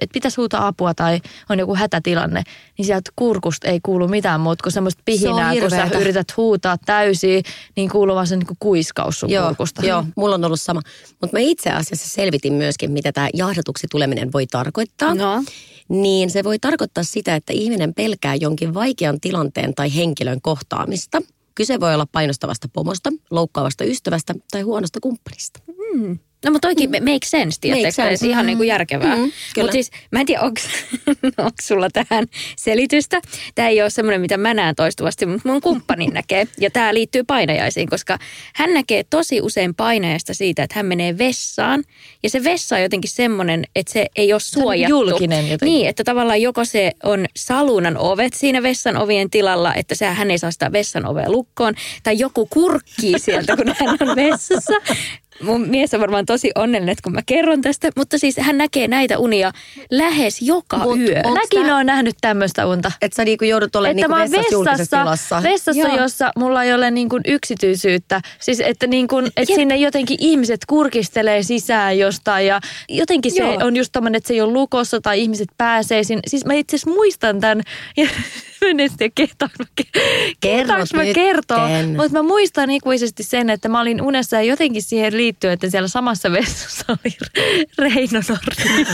Että 0.00 0.14
pitäisi 0.14 0.36
huutaa 0.36 0.66
apua 0.66 0.94
tai 0.94 1.20
on 1.48 1.58
joku 1.58 1.74
hätätilanne, 1.74 2.42
niin 2.78 2.86
sieltä 2.86 3.10
kurkusta 3.16 3.68
ei 3.68 3.80
kuulu 3.82 4.08
mitään 4.08 4.40
muuta 4.40 4.62
kuin 4.62 4.72
semmoista 4.72 5.02
pihinää, 5.04 5.52
kun 5.60 5.70
sä 5.70 5.88
yrität 6.00 6.36
huutaa 6.36 6.76
täysin, 6.86 7.42
niin 7.76 7.90
kuuluu 7.90 8.14
vaan 8.14 8.26
se 8.26 8.36
niin 8.36 8.46
kuiskaus 8.58 9.20
sun 9.20 9.30
Joo, 9.30 9.46
kurkusta. 9.46 9.86
joo, 9.86 10.04
mulla 10.16 10.34
on 10.34 10.44
ollut 10.44 10.60
sama. 10.60 10.80
Mutta 11.20 11.36
mä 11.36 11.40
itse 11.40 11.70
asiassa 11.70 12.08
selvitin 12.08 12.52
myöskin, 12.52 12.90
mitä 12.90 13.12
tämä 13.12 13.28
jahdatuksi 13.34 13.86
tuleminen 13.90 14.32
voi 14.32 14.46
tarkoittaa. 14.46 15.14
No. 15.14 15.44
Niin 15.88 16.30
se 16.30 16.44
voi 16.44 16.58
tarkoittaa 16.58 17.04
sitä, 17.04 17.34
että 17.34 17.52
ihminen 17.52 17.94
pelkää 17.94 18.34
jonkin 18.34 18.74
vaikean 18.74 19.20
tilanteen 19.20 19.74
tai 19.74 19.94
henkilön 19.94 20.40
kohtaamista. 20.40 21.22
Kyse 21.54 21.80
voi 21.80 21.94
olla 21.94 22.06
painostavasta 22.12 22.68
pomosta, 22.72 23.12
loukkaavasta 23.30 23.84
ystävästä 23.84 24.34
tai 24.50 24.62
huonosta 24.62 25.00
kumppanista. 25.00 25.60
No 26.44 26.50
mutta 26.50 26.68
toikin 26.68 26.90
mm. 26.90 26.96
make 27.04 27.26
sense, 27.26 27.60
tiedättekö? 27.60 27.86
Make 27.88 28.08
sense. 28.08 28.16
Se 28.16 28.26
ihan 28.26 28.46
niin 28.46 28.56
kuin 28.58 28.68
järkevää. 28.68 29.16
Mm, 29.16 29.22
Mm, 29.24 29.30
kyllä. 29.54 29.64
mutta 29.64 29.72
siis 29.72 29.90
mä 30.10 30.20
en 30.20 30.26
tiedä, 30.26 30.42
onko 30.42 30.60
sulla 31.62 31.88
tähän 31.90 32.26
selitystä. 32.56 33.20
Tämä 33.54 33.68
ei 33.68 33.82
ole 33.82 33.90
semmoinen, 33.90 34.20
mitä 34.20 34.36
mä 34.36 34.54
näen 34.54 34.74
toistuvasti, 34.74 35.26
mutta 35.26 35.48
mun 35.48 35.60
kumppani 35.60 36.06
näkee. 36.12 36.46
Ja 36.60 36.70
tämä 36.70 36.94
liittyy 36.94 37.24
painajaisiin, 37.24 37.88
koska 37.90 38.18
hän 38.54 38.74
näkee 38.74 39.04
tosi 39.10 39.40
usein 39.40 39.74
painajasta 39.74 40.34
siitä, 40.34 40.62
että 40.62 40.78
hän 40.78 40.86
menee 40.86 41.18
vessaan. 41.18 41.84
Ja 42.22 42.30
se 42.30 42.44
vessa 42.44 42.76
on 42.76 42.82
jotenkin 42.82 43.10
semmoinen, 43.10 43.64
että 43.76 43.92
se 43.92 44.06
ei 44.16 44.32
ole 44.32 44.40
suojattu. 44.40 44.90
julkinen 44.90 45.50
jotenkin. 45.50 45.74
Niin, 45.74 45.88
että 45.88 46.04
tavallaan 46.04 46.42
joko 46.42 46.64
se 46.64 46.92
on 47.02 47.26
salunan 47.36 47.96
ovet 47.96 48.34
siinä 48.34 48.62
vessan 48.62 48.96
ovien 48.96 49.30
tilalla, 49.30 49.74
että 49.74 49.94
se, 49.94 50.06
hän 50.06 50.30
ei 50.30 50.38
saa 50.38 50.50
sitä 50.50 50.72
vessan 50.72 51.06
ovea 51.06 51.30
lukkoon, 51.30 51.74
tai 52.02 52.18
joku 52.18 52.46
kurkkii 52.46 53.18
sieltä, 53.18 53.56
kun 53.56 53.74
hän 53.80 53.96
on 54.08 54.16
vessassa. 54.16 54.72
Mun 55.42 55.68
mies 55.68 55.94
on 55.94 56.00
varmaan 56.00 56.26
tosi 56.26 56.50
onnellinen, 56.54 56.92
että 56.92 57.02
kun 57.02 57.12
mä 57.12 57.20
kerron 57.26 57.60
tästä, 57.62 57.90
mutta 57.96 58.18
siis 58.18 58.36
hän 58.36 58.58
näkee 58.58 58.88
näitä 58.88 59.18
unia 59.18 59.52
lähes 59.90 60.42
joka 60.42 60.78
Mut 60.78 60.98
yö. 60.98 61.22
Mäkin 61.32 61.64
tää- 61.66 61.74
olen 61.74 61.86
nähnyt 61.86 62.16
tämmöistä 62.20 62.66
unta. 62.66 62.92
Että 63.02 63.16
sä 63.16 63.24
niinku 63.24 63.44
joudut 63.44 63.76
olemaan 63.76 63.98
että 63.98 64.16
niinku 64.16 64.36
vessassa 64.36 64.54
julkisessa 64.54 64.98
tilassa. 64.98 65.42
vessassa 65.42 65.88
Joo. 65.88 65.96
jossa 65.96 66.32
mulla 66.36 66.62
ei 66.64 66.74
ole 66.74 66.90
niin 66.90 67.08
kuin 67.08 67.22
yksityisyyttä. 67.26 68.20
Siis 68.38 68.60
että, 68.60 68.86
niin 68.86 69.08
kuin, 69.08 69.26
että 69.26 69.52
Jep. 69.52 69.54
sinne 69.56 69.76
jotenkin 69.76 70.16
ihmiset 70.20 70.60
kurkistelee 70.68 71.42
sisään 71.42 71.98
jostain 71.98 72.46
ja 72.46 72.60
jotenkin 72.88 73.32
se 73.32 73.42
Joo. 73.42 73.58
on 73.62 73.76
just 73.76 73.92
tommonen, 73.92 74.16
että 74.18 74.28
se 74.28 74.34
ei 74.34 74.40
ole 74.40 74.52
lukossa 74.52 75.00
tai 75.00 75.20
ihmiset 75.20 75.48
pääsee 75.58 76.04
sinne. 76.04 76.22
Siis 76.26 76.44
mä 76.44 76.54
itse 76.54 76.76
asiassa 76.76 76.90
muistan 76.90 77.40
tämän 77.40 77.62
ja 77.96 78.08
en 78.70 78.80
edes 78.80 78.92
tiedä 78.98 79.12
kehtaanko 79.14 79.64
mä, 80.94 81.04
kertoa. 81.14 81.68
Mutta 81.96 82.12
mä 82.12 82.22
muistan 82.22 82.70
ikuisesti 82.70 83.22
sen, 83.22 83.50
että 83.50 83.68
mä 83.68 83.80
olin 83.80 84.02
unessa 84.02 84.36
ja 84.36 84.42
jotenkin 84.42 84.82
siihen 84.82 85.12
liittyy, 85.24 85.50
että 85.50 85.70
siellä 85.70 85.88
samassa 85.88 86.32
vessassa 86.32 86.84
oli 86.88 87.16
Reino 87.78 88.20
Nordi. 88.28 88.84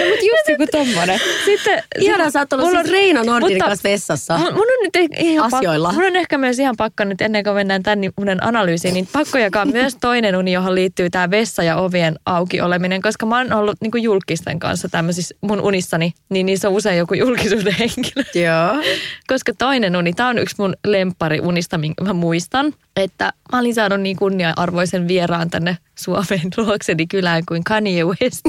No, 0.00 0.06
mutta 0.08 0.24
just 0.24 0.48
joku 0.48 0.66
tommonen. 0.72 1.20
Sitten, 1.44 1.82
Ihanaa, 1.98 2.30
sä 2.30 2.38
oot 2.38 2.52
ollut 2.52 2.66
mulla 2.66 2.82
siis 2.82 2.92
Reino 2.92 3.22
Nordin 3.22 3.52
mutta- 3.52 3.64
kanssa 3.64 3.88
vessassa. 3.88 4.38
Mun, 4.38 4.52
mun 4.52 4.62
on 4.62 4.82
nyt 4.82 5.12
ihan 5.18 5.54
Asioilla. 5.54 5.88
Pakko, 5.88 6.00
mun 6.00 6.10
on 6.10 6.16
ehkä 6.16 6.38
myös 6.38 6.58
ihan 6.58 6.74
pakko 6.78 7.04
nyt 7.04 7.20
ennen 7.20 7.44
kuin 7.44 7.54
mennään 7.54 7.82
tämän 7.82 7.98
unen 8.16 8.44
analyysiin, 8.44 8.94
niin 8.94 9.08
pakko 9.12 9.38
jakaa 9.38 9.64
myös 9.78 9.96
toinen 10.00 10.36
uni, 10.36 10.52
johon 10.52 10.74
liittyy 10.74 11.10
tämä 11.10 11.30
vessa 11.30 11.62
ja 11.62 11.76
ovien 11.76 12.16
auki 12.26 12.60
oleminen, 12.60 13.02
koska 13.02 13.26
mä 13.26 13.38
oon 13.38 13.52
ollut 13.52 13.76
niin 13.80 14.02
julkisten 14.02 14.58
kanssa 14.58 14.88
tämmöisissä 14.88 15.34
mun 15.40 15.60
unissani, 15.60 16.12
niin 16.28 16.46
niissä 16.46 16.68
on 16.68 16.74
usein 16.74 16.98
joku 16.98 17.14
julkisuuden 17.14 17.76
henkilö. 17.78 18.24
Joo. 18.34 18.82
Koska 19.26 19.52
toinen 19.58 19.96
uni, 19.96 20.12
tämä 20.12 20.28
on 20.28 20.38
yksi 20.38 20.54
mun 20.58 20.74
lemppari 20.86 21.40
unista, 21.40 21.78
minkä 21.78 22.04
mä 22.04 22.12
muistan, 22.12 22.74
että 22.96 23.32
mä 23.52 23.58
olin 23.58 23.74
saanut 23.74 24.00
niin 24.00 24.16
kunnia-arvoisen 24.16 25.08
vieraan 25.08 25.50
tänne 25.50 25.78
Suomeen 25.98 26.50
luokseni 26.56 27.06
kylään 27.06 27.42
kuin 27.48 27.64
Kanye 27.64 28.04
West. 28.04 28.42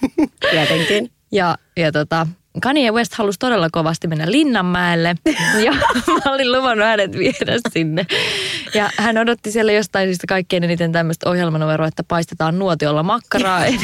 Tietenkin. 0.50 1.10
Ja, 1.32 1.56
ja 1.76 1.92
tota, 1.92 2.26
Kanye 2.62 2.90
West 2.90 3.14
halusi 3.14 3.38
todella 3.38 3.68
kovasti 3.72 4.08
mennä 4.08 4.30
Linnanmäelle 4.30 5.14
ja 5.64 5.72
mä 6.06 6.32
olin 6.32 6.52
luvannut 6.52 6.86
hänet 6.86 7.12
viedä 7.12 7.58
sinne. 7.72 8.06
Ja 8.74 8.90
hän 8.96 9.18
odotti 9.18 9.52
siellä 9.52 9.72
jostain 9.72 10.08
syystä 10.08 10.26
kaikkein 10.26 10.64
eniten 10.64 10.92
tämmöistä 10.92 11.30
ohjelmanumeroa, 11.30 11.86
että 11.86 12.02
paistetaan 12.08 12.58
nuotiolla 12.58 13.02
makkaraa. 13.02 13.66
En, 13.66 13.74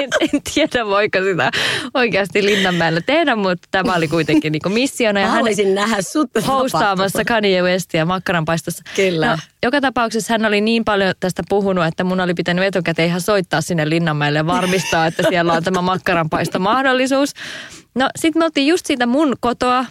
en, 0.00 0.08
en 0.20 0.42
tiedä, 0.54 0.86
voiko 0.86 1.18
sitä 1.18 1.50
oikeasti 1.94 2.44
Linnanmäellä 2.44 3.00
tehdä, 3.00 3.36
mutta 3.36 3.68
tämä 3.70 3.94
oli 3.94 4.08
kuitenkin 4.08 4.52
niinku 4.52 4.68
missiona. 4.68 5.20
Ja 5.20 5.26
hän 5.26 5.44
nähdä 5.74 6.02
sut 6.02 6.30
hostaamassa 6.46 7.24
Kanye 7.24 7.62
Westia 7.62 8.04
makkaranpaistossa. 8.06 8.82
Kyllä. 8.96 9.26
No, 9.26 9.36
joka 9.62 9.80
tapauksessa 9.80 10.34
hän 10.34 10.44
oli 10.44 10.60
niin 10.60 10.84
paljon 10.84 11.14
tästä 11.20 11.42
puhunut, 11.48 11.86
että 11.86 12.04
mun 12.04 12.20
oli 12.20 12.34
pitänyt 12.34 12.64
etukäteen 12.64 13.08
ihan 13.08 13.20
soittaa 13.20 13.60
sinne 13.60 13.88
Linnanmäelle 13.88 14.38
ja 14.38 14.46
varmistaa, 14.46 15.06
että 15.06 15.22
siellä 15.28 15.52
on 15.52 15.64
tämä 15.64 15.82
makkaranpaisto 15.82 16.58
mahdollisuus. 16.58 17.32
No 17.94 18.08
sit 18.16 18.34
me 18.34 18.44
oltiin 18.44 18.66
just 18.66 18.86
siitä 18.86 19.06
mun 19.06 19.36
kotoa 19.40 19.84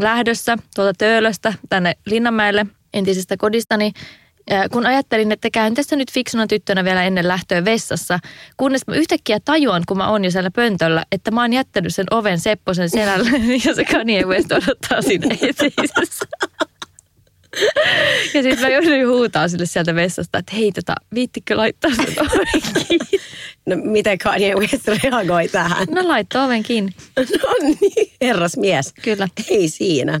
lähdössä 0.00 0.56
tuolta 0.74 0.92
Töölöstä 0.98 1.54
tänne 1.68 1.96
Linnanmäelle 2.06 2.66
entisestä 2.94 3.36
kodistani. 3.36 3.92
Ja 4.50 4.68
Kun 4.68 4.86
ajattelin, 4.86 5.32
että 5.32 5.50
käyn 5.50 5.74
tässä 5.74 5.96
nyt 5.96 6.12
fiksuna 6.12 6.46
tyttönä 6.46 6.84
vielä 6.84 7.04
ennen 7.04 7.28
lähtöä 7.28 7.64
vessassa, 7.64 8.18
kunnes 8.56 8.86
mä 8.86 8.94
yhtäkkiä 8.94 9.38
tajuan, 9.44 9.82
kun 9.88 9.96
mä 9.96 10.08
oon 10.08 10.24
jo 10.24 10.30
siellä 10.30 10.50
pöntöllä, 10.50 11.04
että 11.12 11.30
mä 11.30 11.40
oon 11.40 11.52
jättänyt 11.52 11.94
sen 11.94 12.06
oven 12.10 12.38
Sepposen 12.40 12.90
selälle 12.90 13.30
ja 13.64 13.74
se 13.74 13.84
Kanye 13.84 14.24
West 14.24 14.52
odottaa 14.52 15.02
siinä 15.02 15.26
eteisessä. 15.48 16.26
Ja 18.34 18.42
sitten 18.42 18.60
mä 18.60 18.68
jouduin 18.68 19.08
huutaa 19.08 19.48
sille 19.48 19.66
sieltä 19.66 19.94
vessasta, 19.94 20.38
että 20.38 20.56
hei 20.56 20.72
tota, 20.72 20.94
viittikö 21.14 21.56
laittaa 21.56 21.90
sen 21.96 22.06
oven 22.20 22.62
kiinni? 22.86 23.20
No 23.66 23.76
miten 23.76 24.18
Kanye 24.18 24.54
West 24.54 24.88
reagoi 24.88 25.48
tähän? 25.48 25.86
No 25.90 26.08
laittoi 26.08 26.44
oven 26.44 26.62
kiinni, 26.62 26.92
No 27.16 27.24
niin, 27.62 28.12
herras 28.20 28.56
mies. 28.56 28.92
kyllä. 29.02 29.28
Ei 29.48 29.68
siinä. 29.68 30.20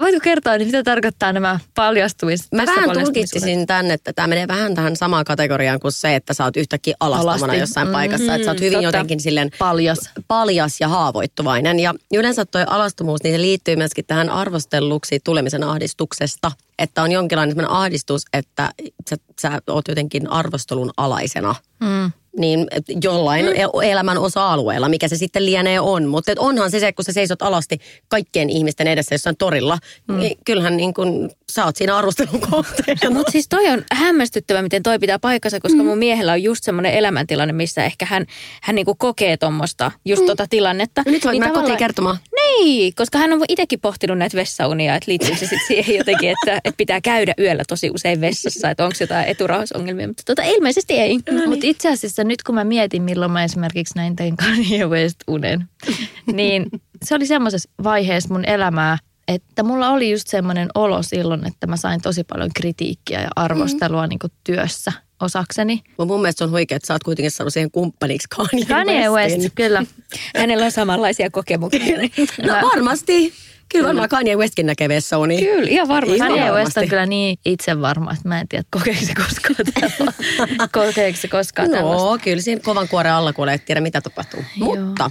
Voitko 0.00 0.20
kertoa, 0.22 0.58
niin 0.58 0.68
mitä 0.68 0.82
tarkoittaa 0.82 1.32
nämä 1.32 1.58
paljastumis? 1.74 2.52
Mä 2.52 2.66
vähän 2.66 2.74
paljastumiset? 2.74 3.04
tulkitsisin 3.04 3.66
tänne, 3.66 3.94
että 3.94 4.12
tämä 4.12 4.28
menee 4.28 4.48
vähän 4.48 4.74
tähän 4.74 4.96
samaan 4.96 5.24
kategoriaan 5.24 5.80
kuin 5.80 5.92
se, 5.92 6.14
että 6.16 6.34
sä 6.34 6.44
oot 6.44 6.56
yhtäkkiä 6.56 6.94
alastomana 7.00 7.32
Alasti. 7.32 7.58
jossain 7.58 7.88
paikassa. 7.88 8.34
Että 8.34 8.44
sä 8.44 8.50
oot 8.50 8.60
hyvin 8.60 8.72
totta. 8.72 8.86
jotenkin 8.86 9.20
silleen 9.20 9.50
Paljas. 9.58 9.98
paljas 10.28 10.80
ja 10.80 10.88
haavoittuvainen. 10.88 11.80
Ja 11.80 11.94
yleensä 12.14 12.44
toi 12.44 12.64
alastomuus, 12.66 13.22
niin 13.22 13.34
se 13.34 13.40
liittyy 13.40 13.76
myöskin 13.76 14.04
tähän 14.04 14.30
arvostelluksi 14.30 15.20
tulemisen 15.24 15.62
ahdistuksesta. 15.64 16.52
Että 16.78 17.02
on 17.02 17.12
jonkinlainen 17.12 17.70
ahdistus, 17.70 18.22
että 18.32 18.70
sä, 19.10 19.16
sä 19.40 19.62
oot 19.66 19.88
jotenkin 19.88 20.30
arvostelun 20.30 20.90
alaisena. 20.96 21.54
Mm. 21.80 22.12
Niin 22.38 22.66
jollain 23.02 23.46
mm. 23.46 23.52
elämän 23.82 24.18
osa-alueella, 24.18 24.88
mikä 24.88 25.08
se 25.08 25.16
sitten 25.16 25.46
lienee 25.46 25.80
on. 25.80 26.08
Mutta 26.08 26.32
et 26.32 26.38
onhan 26.38 26.70
se 26.70 26.80
se, 26.80 26.92
kun 26.92 27.04
sä 27.04 27.12
seisot 27.12 27.42
alasti 27.42 27.78
kaikkien 28.08 28.50
ihmisten 28.50 28.86
edessä 28.86 29.14
jossain 29.14 29.36
torilla, 29.36 29.78
mm. 30.08 30.18
niin 30.18 30.38
kyllähän 30.44 30.76
niin 30.76 30.94
kun, 30.94 31.30
sä 31.52 31.64
oot 31.64 31.76
siinä 31.76 31.96
arvostelun 31.96 32.40
kohteena. 32.50 33.10
Mutta 33.10 33.32
siis 33.32 33.48
toi 33.48 33.68
on 33.68 33.84
hämmästyttävä, 33.92 34.62
miten 34.62 34.82
toi 34.82 34.98
pitää 34.98 35.18
paikkansa, 35.18 35.60
koska 35.60 35.82
mun 35.82 35.98
miehellä 35.98 36.32
on 36.32 36.42
just 36.42 36.64
semmoinen 36.64 36.94
elämäntilanne, 36.94 37.52
missä 37.52 37.84
ehkä 37.84 38.06
hän, 38.06 38.26
hän 38.62 38.76
niinku 38.76 38.94
kokee 38.94 39.36
tuommoista, 39.36 39.92
just 40.04 40.22
mm. 40.22 40.26
tota 40.26 40.46
tilannetta. 40.50 41.02
Nyt 41.06 41.24
voit 41.24 41.38
mennä 41.38 41.46
kotiin 41.46 41.54
tavallaan- 41.54 41.78
kertomaan. 41.78 42.18
Niin, 42.36 42.94
koska 42.94 43.18
hän 43.18 43.32
on 43.32 43.44
itsekin 43.48 43.80
pohtinut 43.80 44.18
näitä 44.18 44.36
vessaunia, 44.36 44.94
että 44.94 45.10
liittyy 45.10 45.34
se 45.34 45.40
sitten 45.40 45.66
siihen 45.66 45.96
jotenkin, 45.96 46.30
että, 46.30 46.60
että 46.64 46.76
pitää 46.76 47.00
käydä 47.00 47.34
yöllä 47.38 47.62
tosi 47.68 47.90
usein 47.90 48.20
vessassa, 48.20 48.70
että 48.70 48.84
onko 48.84 48.96
jotain 49.00 49.26
eturauhasongelmia, 49.26 50.06
mutta 50.06 50.22
tota, 50.26 50.42
ilmeisesti 50.42 50.94
ei. 50.94 51.18
Mutta 51.46 51.66
itse 51.66 51.88
asiassa 51.88 52.24
nyt 52.28 52.42
kun 52.42 52.54
mä 52.54 52.64
mietin, 52.64 53.02
milloin 53.02 53.32
mä 53.32 53.44
esimerkiksi 53.44 53.94
näin 53.96 54.16
tein 54.16 54.36
Kanye 54.36 54.86
West 54.86 55.16
unen, 55.26 55.68
niin 56.32 56.66
se 57.04 57.14
oli 57.14 57.26
semmoisessa 57.26 57.70
vaiheessa 57.84 58.34
mun 58.34 58.44
elämää, 58.44 58.98
että 59.28 59.62
mulla 59.62 59.90
oli 59.90 60.10
just 60.10 60.28
semmoinen 60.28 60.68
olo 60.74 61.02
silloin, 61.02 61.46
että 61.46 61.66
mä 61.66 61.76
sain 61.76 62.00
tosi 62.00 62.24
paljon 62.24 62.50
kritiikkiä 62.56 63.20
ja 63.20 63.28
arvostelua 63.36 64.06
mm. 64.06 64.08
niin 64.08 64.32
työssä 64.44 64.92
osakseni. 65.20 65.82
Mutta 65.88 66.04
mun 66.04 66.20
mielestä 66.20 66.38
se 66.38 66.44
on 66.44 66.50
huikea, 66.50 66.76
että 66.76 66.86
sä 66.86 66.94
oot 66.94 67.04
kuitenkin 67.04 67.30
saanut 67.30 67.52
siihen 67.52 67.70
kumppaniksi 67.70 68.28
Kanye, 68.36 68.66
Kanye 68.66 69.08
Westin. 69.08 69.40
West, 69.42 69.54
kyllä. 69.54 69.82
Hänellä 70.38 70.64
on 70.64 70.72
samanlaisia 70.72 71.30
kokemuksia. 71.30 71.96
No 72.42 72.52
varmasti. 72.74 73.32
Kyllä 73.72 73.86
varmaan 73.86 74.08
Kanye 74.08 74.36
Westkin 74.36 74.66
näkee 74.66 74.88
vessauni. 74.88 75.42
Kyllä, 75.42 75.70
ihan 75.70 75.88
varmasti. 75.88 76.18
Kanye 76.18 76.50
West 76.50 76.76
on 76.76 76.88
kyllä 76.88 77.06
niin 77.06 77.38
itse 77.44 77.80
varma, 77.80 78.12
että 78.12 78.28
mä 78.28 78.40
en 78.40 78.48
tiedä, 78.48 78.64
kokeeko 78.70 79.00
se 79.00 79.14
koskaan 79.14 79.54
tällaista. 79.74 80.68
kokeeko 80.80 81.18
se 81.18 81.28
koskaan 81.28 81.70
tällaista. 81.70 82.06
No, 82.06 82.18
kyllä 82.24 82.42
siinä 82.42 82.60
kovan 82.60 82.88
kuoren 82.88 83.12
alla 83.12 83.32
kuulee, 83.32 83.54
et 83.54 83.64
tiedä 83.64 83.80
mitä 83.80 84.00
tapahtuu. 84.00 84.44
Joo. 84.56 84.74
Mutta 84.74 85.10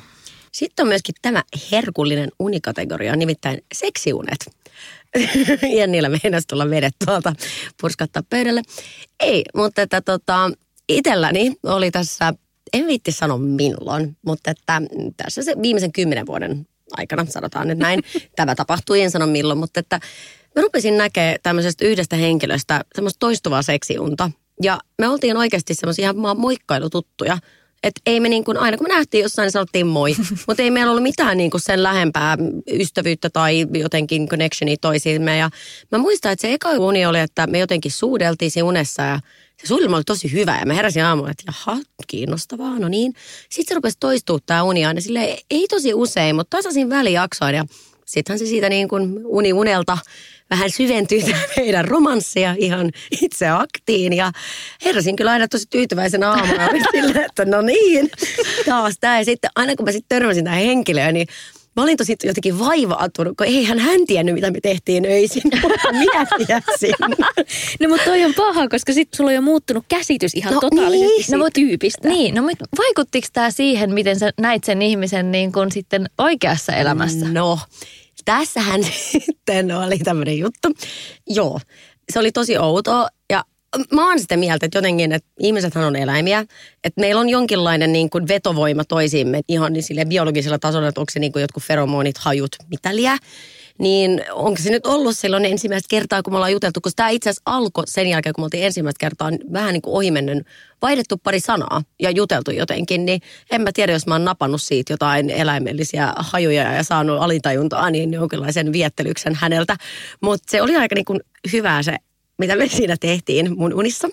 sitten 0.52 0.84
on 0.84 0.88
myöskin 0.88 1.16
tämä 1.22 1.44
herkullinen 1.72 2.30
unikategoria, 2.40 3.16
nimittäin 3.16 3.62
seksiunet. 3.74 4.46
ja 5.80 5.88
niillä 5.88 6.10
meinasi 6.10 6.48
tulla 6.48 6.70
vedet 6.70 6.96
tuolta 7.06 7.34
purskattaa 7.82 8.24
pöydälle. 8.30 8.62
Ei, 9.20 9.44
mutta 9.56 9.82
että 9.82 10.02
tota, 10.02 10.52
itselläni 10.90 11.56
oli 11.64 11.92
tässä, 11.92 12.34
en 12.74 12.88
viitti 12.88 13.12
sanoa 13.12 13.38
milloin, 13.38 14.18
mutta 14.26 14.52
että 14.52 14.82
tässä 15.18 15.44
se 15.44 15.56
viimeisen 15.62 15.92
kymmenen 15.92 16.26
vuoden 16.26 16.68
aikana, 16.92 17.26
sanotaan 17.26 17.68
nyt 17.68 17.78
näin. 17.78 18.04
Tämä 18.36 18.56
tapahtui, 18.56 19.02
en 19.02 19.12
sano 19.12 19.28
milloin, 19.28 19.60
mutta 19.60 19.80
että 19.80 20.00
mä 20.56 20.62
rupesin 20.62 20.98
näkemään 20.98 21.36
tämmöisestä 21.44 21.86
yhdestä 21.86 22.16
henkilöstä 22.16 22.82
semmoista 22.96 23.20
toistuvaa 23.20 23.62
seksiunta. 23.62 24.32
Ja 24.64 24.80
me 25.00 25.08
oltiin 25.08 25.38
oikeasti 25.38 25.74
semmoisia 25.74 26.04
ihan 26.04 26.40
moikkailututtuja. 26.40 27.38
Että 27.84 28.02
ei 28.06 28.20
me 28.20 28.30
niin 28.30 28.44
kuin, 28.44 28.58
aina 28.58 28.78
kun 28.78 28.88
me 28.88 28.94
nähtiin 28.94 29.22
jossain, 29.22 29.46
niin 29.46 29.52
sanottiin 29.52 29.88
moi. 29.88 30.16
Mutta 30.48 30.64
ei 30.64 30.72
meillä 30.72 30.92
ollut 30.92 31.04
mitään 31.04 31.38
niin 31.38 31.52
kuin 31.52 31.62
sen 31.62 31.84
lähempää 31.84 32.38
ystävyyttä 32.72 33.30
tai 33.30 33.68
jotenkin 33.74 34.28
connectionia 34.28 34.76
toisiimme. 34.82 35.38
Ja 35.38 35.50
mä 35.92 35.98
muistan, 35.98 36.32
että 36.32 36.42
se 36.42 36.54
eka 36.54 36.70
uni 36.70 37.06
oli, 37.06 37.20
että 37.20 37.48
me 37.48 37.60
jotenkin 37.60 37.92
suudeltiin 37.92 38.52
siinä 38.52 38.68
unessa 38.68 39.02
ja 39.02 39.20
se 39.62 39.68
suudelma 39.68 39.96
oli 39.96 40.04
tosi 40.04 40.32
hyvä. 40.32 40.60
Ja 40.60 40.66
mä 40.66 40.74
heräsin 40.74 41.04
aamulla, 41.04 41.32
että 41.32 41.44
jaha, 41.48 41.78
kiinnostavaa, 42.08 42.80
no 42.80 42.88
niin. 42.88 43.14
Sitten 43.50 43.74
se 43.74 43.76
rupesi 43.76 43.98
toistua 44.00 44.40
tämä 44.46 44.64
uni 44.64 44.86
aina 44.86 45.02
sille 45.02 45.38
ei 45.52 45.68
tosi 45.68 45.94
usein, 45.94 46.36
mutta 46.36 46.58
tasaisin 46.58 46.90
välijaksoin. 46.90 47.56
Ja 47.56 47.66
sittenhän 48.06 48.40
se 48.40 48.46
siitä 48.46 48.70
niin 48.70 48.88
kuin 48.88 49.20
uni 49.24 49.54
unelta 49.54 49.98
vähän 50.50 50.70
syventyi 50.70 51.24
tämä 51.24 51.40
meidän 51.58 51.86
romanssia 51.86 52.56
ihan 52.58 52.92
itse 53.22 53.48
aktiin. 53.48 54.14
Ja 54.14 54.32
heräsin 54.86 55.16
kyllä 55.16 55.32
aina 55.32 55.48
tosi 55.48 55.66
tyytyväisenä 55.70 56.30
aamuna 56.30 56.70
sille, 56.92 57.20
että 57.20 57.46
no 57.46 57.62
niin, 57.62 58.10
taas 58.66 58.96
tämä. 59.00 59.20
Ja 59.20 59.26
sitten 59.26 59.50
aina 59.56 59.76
kun 59.76 59.86
mä 59.86 59.92
sitten 59.92 60.20
törmäsin 60.20 60.44
tähän 60.44 60.60
henkilöön, 60.60 61.14
niin 61.14 61.28
Mä 61.76 61.84
olin 61.84 61.98
tosi 61.98 62.16
jotenkin 62.24 62.60
vaivautunut, 62.60 63.38
kun 63.38 63.48
eihän 63.48 63.80
hän 63.80 64.06
tiennyt, 64.08 64.36
mitä 64.36 64.52
me 64.52 64.60
tehtiin 64.62 65.06
öisin, 65.06 65.42
mutta 65.62 65.92
minä 65.92 66.26
tiesin. 66.38 66.96
No 67.80 67.90
mutta 67.90 68.06
toi 68.06 68.24
on 68.24 68.34
paha, 68.34 68.68
koska 68.68 68.94
sitten 68.94 69.18
sulla 69.18 69.30
on 69.30 69.36
jo 69.36 69.42
muuttunut 69.42 69.86
käsitys 69.88 70.34
ihan 70.34 70.54
No 70.54 70.60
totaalisesti 70.60 71.32
niin. 71.32 71.40
No 71.40 71.50
tyypistä. 71.54 72.10
Niin, 72.10 72.36
no 72.36 72.42
mutta 72.42 72.66
vaikuttiko 72.78 73.28
tämä 73.34 73.52
siihen, 73.52 73.94
miten 73.94 74.20
sä 74.20 74.32
näit 74.40 74.64
sen 74.64 74.82
ihmisen 74.82 75.32
niin 75.32 75.52
kuin 75.52 75.72
sitten 75.72 76.10
oikeassa 76.18 76.74
elämässä? 76.74 77.26
No, 77.30 77.60
tässähän 78.26 78.84
sitten 79.12 79.72
oli 79.72 79.98
tämmöinen 79.98 80.38
juttu. 80.38 80.68
Joo, 81.28 81.60
se 82.14 82.20
oli 82.20 82.32
tosi 82.32 82.58
outoa 82.58 83.08
ja 83.30 83.44
mä 83.94 84.08
oon 84.08 84.20
sitä 84.20 84.38
mieltä, 84.38 84.66
että 84.66 84.78
jotenkin, 84.78 85.12
että 85.12 85.30
ihmisethän 85.40 85.86
on 85.86 85.96
eläimiä, 85.96 86.46
että 86.84 87.02
meillä 87.02 87.22
on 87.22 87.30
jonkinlainen 87.30 87.94
niin 87.94 88.10
kuin 88.10 88.28
vetovoima 88.28 88.84
toisiimme 88.84 89.42
ihan 89.48 89.74
niin 89.74 89.84
sille 89.84 90.06
biologisella 90.06 90.60
tasolla, 90.60 90.88
että 90.88 91.02
onko 91.02 91.12
se 91.12 91.20
niin 91.20 91.32
kuin 91.32 91.42
jotkut 91.42 91.64
feromonit, 91.64 92.18
hajut, 92.18 92.56
mitä 92.70 92.96
liää. 92.96 93.18
Niin 93.80 94.22
onko 94.32 94.62
se 94.62 94.70
nyt 94.70 94.86
ollut 94.86 95.18
silloin 95.18 95.46
ensimmäistä 95.46 95.88
kertaa, 95.90 96.24
kun 96.24 96.34
me 96.34 96.38
ollaan 96.38 96.52
juteltu, 96.52 96.82
koska 96.82 96.96
tämä 96.96 97.10
itse 97.10 97.30
asiassa 97.30 97.42
alkoi 97.46 97.84
sen 97.88 98.08
jälkeen, 98.08 98.34
kun 98.34 98.42
me 98.42 98.46
oltiin 98.46 98.64
ensimmäistä 98.64 99.00
kertaa 99.00 99.30
vähän 99.54 99.74
niin 99.74 99.82
kuin 99.82 99.94
ohimennen 99.94 100.46
vaihdettu 100.82 101.18
pari 101.18 101.40
sanaa 101.40 101.82
ja 102.00 102.12
juteltu 102.12 102.52
jotenkin, 102.52 103.06
niin 103.06 103.22
en 103.52 103.62
mä 103.62 103.70
tiedä, 103.74 103.92
jos 103.92 104.08
mä 104.08 104.14
oon 104.14 104.26
napannut 104.26 104.62
siitä 104.62 104.94
jotain 104.94 105.30
eläimellisiä 105.30 106.14
hajuja 106.18 106.74
ja 106.74 106.84
saanut 106.84 107.22
alitajuntaa, 107.22 107.90
niin 107.92 108.14
jonkinlaisen 108.14 108.74
viettelyksen 108.74 109.36
häneltä. 109.36 109.78
Mutta 110.22 110.52
se 110.52 110.62
oli 110.62 110.76
aika 110.76 110.96
niin 110.96 111.06
kuin 111.06 111.20
hyvää 111.54 111.84
se, 111.84 111.96
mitä 112.38 112.56
me 112.56 112.68
siinä 112.68 112.96
tehtiin 113.00 113.58
mun 113.58 113.74
unissa. 113.74 114.10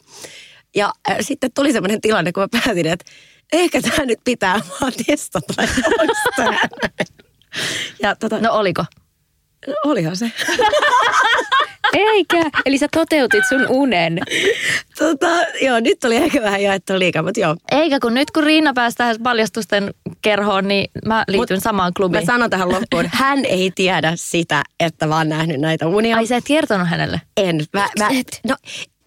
Ja 0.76 0.92
äh, 1.11 1.16
sitten 1.21 1.50
tuli 1.54 1.73
semmoinen 1.73 2.00
tilanne, 2.00 2.33
kun 2.33 2.42
mä 2.42 2.61
päätin, 2.64 2.87
että 2.87 3.04
ehkä 3.52 3.81
tämä 3.83 4.04
nyt 4.04 4.21
pitää 4.25 4.61
vaan 4.81 4.92
testata. 5.07 5.54
Ja 8.02 8.16
tota, 8.16 8.40
No 8.40 8.52
oliko? 8.52 8.85
Olihan 9.85 10.16
se. 10.16 10.33
Eikä. 11.92 12.50
Eli 12.66 12.78
sä 12.78 12.87
toteutit 12.92 13.45
sun 13.49 13.66
unen. 13.69 14.19
tota, 14.99 15.26
joo, 15.62 15.81
nyt 15.81 16.04
oli 16.04 16.16
ehkä 16.16 16.42
vähän 16.42 16.62
jaettu 16.62 16.99
liikaa, 16.99 17.23
mutta 17.23 17.40
joo. 17.40 17.57
Eikä 17.73 18.00
kun 18.00 18.14
nyt 18.14 18.31
kun 18.31 18.45
Riina 18.45 18.73
pääsi 18.75 18.97
tähän 18.97 19.16
paljastusten 19.23 19.95
kerhoon, 20.23 20.69
niin 20.69 20.90
mä 21.07 21.25
liityn 21.28 21.57
Mut 21.57 21.62
samaan 21.62 21.88
Mä 21.88 21.92
klubiin. 21.97 22.26
sanon 22.26 22.50
tähän 22.50 22.69
loppuun, 22.69 23.11
hän 23.23 23.45
ei 23.45 23.73
tiedä 23.75 24.12
sitä, 24.14 24.62
että 24.81 25.07
mä 25.07 25.16
oon 25.16 25.28
nähnyt 25.28 25.61
näitä 25.61 25.87
unia. 25.87 26.16
Ai 26.16 26.26
sä 26.26 26.37
et 26.37 26.45
kertonut 26.47 26.88
hänelle? 26.88 27.21
En. 27.37 27.64
Mä, 27.73 27.88
mä, 27.99 28.09
no, 28.49 28.57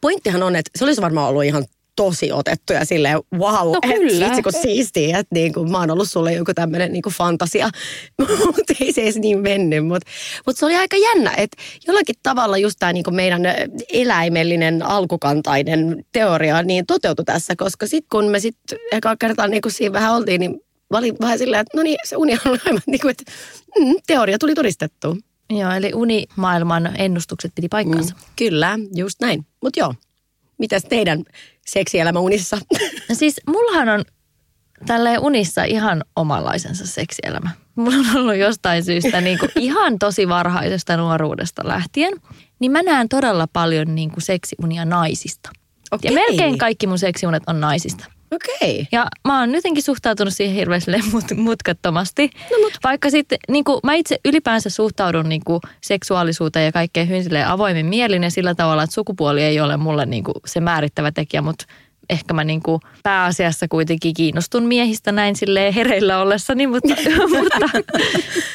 pointtihan 0.01 0.43
on, 0.43 0.55
että 0.55 0.71
se 0.75 0.85
olisi 0.85 1.01
varmaan 1.01 1.29
ollut 1.29 1.43
ihan 1.43 1.65
tosi 1.95 2.31
otettu 2.31 2.73
ja 2.73 2.85
silleen 2.85 3.19
wow, 3.33 3.67
No 3.67 3.79
et 3.83 3.95
kyllä. 3.95 4.41
kun 4.43 4.61
siistiä, 4.61 5.19
että 5.19 5.35
niin 5.35 5.53
kuin, 5.53 5.71
mä 5.71 5.79
oon 5.79 5.91
ollut 5.91 6.09
sulle 6.09 6.33
joku 6.33 6.53
tämmöinen 6.53 6.93
niin 6.93 7.03
fantasia, 7.17 7.69
mutta 8.45 8.73
ei 8.81 8.93
se 8.93 9.01
edes 9.01 9.15
niin 9.15 9.39
mennyt, 9.39 9.87
mutta 9.87 10.11
mut 10.45 10.57
se 10.57 10.65
oli 10.65 10.75
aika 10.75 10.97
jännä, 10.97 11.33
että 11.37 11.57
jollakin 11.87 12.15
tavalla 12.23 12.57
just 12.57 12.75
tämä 12.79 12.93
niin 12.93 13.15
meidän 13.15 13.41
eläimellinen 13.93 14.83
alkukantainen 14.83 16.05
teoria 16.11 16.63
niin 16.63 16.85
toteutui 16.85 17.25
tässä, 17.25 17.55
koska 17.55 17.87
sitten 17.87 18.09
kun 18.11 18.25
me 18.25 18.39
sitten 18.39 18.79
eka 18.91 19.15
kertaa 19.15 19.47
niin 19.47 19.61
kuin 19.61 19.71
siinä 19.71 19.93
vähän 19.93 20.15
oltiin, 20.15 20.39
niin 20.39 20.61
mä 20.91 20.97
olin 20.97 21.15
vähän 21.21 21.37
silleen, 21.37 21.61
että 21.61 21.77
no 21.77 21.83
niin, 21.83 21.97
se 22.05 22.15
uni 22.15 22.33
on 22.33 22.59
aivan 22.65 22.81
niin 22.85 23.01
kuin, 23.01 23.11
että 23.11 23.31
mm, 23.79 23.95
teoria 24.07 24.37
tuli 24.37 24.55
todistettu. 24.55 25.17
Joo, 25.49 25.71
eli 25.71 25.91
unimaailman 25.93 26.91
ennustukset 26.97 27.51
piti 27.55 27.67
paikkansa. 27.67 28.13
Mm, 28.13 28.21
kyllä, 28.35 28.79
just 28.95 29.19
näin. 29.21 29.45
Mutta 29.61 29.79
joo, 29.79 29.93
mitäs 30.57 30.83
teidän 30.89 31.23
seksielämä 31.67 32.19
unissa? 32.19 32.57
No 33.09 33.15
siis 33.15 33.41
mullahan 33.47 33.89
on 33.89 34.03
tälleen 34.85 35.19
unissa 35.19 35.63
ihan 35.63 36.03
omanlaisensa 36.15 36.87
seksielämä. 36.87 37.49
Mulla 37.75 37.97
on 37.97 38.15
ollut 38.15 38.35
jostain 38.35 38.83
syystä 38.83 39.21
niin 39.21 39.39
kuin 39.39 39.51
ihan 39.55 39.99
tosi 39.99 40.27
varhaisesta 40.27 40.97
nuoruudesta 40.97 41.67
lähtien, 41.67 42.13
niin 42.59 42.71
mä 42.71 42.83
näen 42.83 43.09
todella 43.09 43.47
paljon 43.53 43.95
niin 43.95 44.11
kuin 44.11 44.21
seksiunia 44.21 44.85
naisista. 44.85 45.49
Okei. 45.91 46.11
Ja 46.11 46.15
melkein 46.15 46.57
kaikki 46.57 46.87
mun 46.87 46.99
seksiunet 46.99 47.43
on 47.47 47.61
naisista. 47.61 48.05
Okei. 48.35 48.87
Ja 48.91 49.07
mä 49.25 49.39
oon 49.39 49.55
jotenkin 49.55 49.83
suhtautunut 49.83 50.33
siihen 50.33 50.55
hirveän 50.55 50.81
mut, 51.11 51.25
mutkattomasti. 51.35 52.31
No, 52.51 52.57
mut. 52.61 52.73
Vaikka 52.83 53.09
sitten, 53.09 53.37
niin 53.49 53.63
mä 53.83 53.93
itse 53.93 54.19
ylipäänsä 54.25 54.69
suhtaudun 54.69 55.29
niin 55.29 55.41
kuin, 55.45 55.61
seksuaalisuuteen 55.81 56.65
ja 56.65 56.71
kaikkeen 56.71 57.09
hyvin 57.09 57.45
avoimin 57.45 57.85
mielin 57.85 58.23
ja 58.23 58.31
sillä 58.31 58.55
tavalla, 58.55 58.83
että 58.83 58.93
sukupuoli 58.93 59.43
ei 59.43 59.59
ole 59.59 59.77
mulle 59.77 60.05
niin 60.05 60.23
kuin, 60.23 60.35
se 60.45 60.59
määrittävä 60.59 61.11
tekijä, 61.11 61.41
mutta 61.41 61.65
ehkä 62.09 62.33
mä 62.33 62.43
niin 62.43 62.61
kuin, 62.63 62.81
pääasiassa 63.03 63.67
kuitenkin 63.67 64.13
kiinnostun 64.13 64.63
miehistä 64.63 65.11
näin 65.11 65.35
silleen 65.35 65.73
hereillä 65.73 66.19
ollessani, 66.21 66.67
mutta, 66.67 66.93
mutta, 67.37 67.69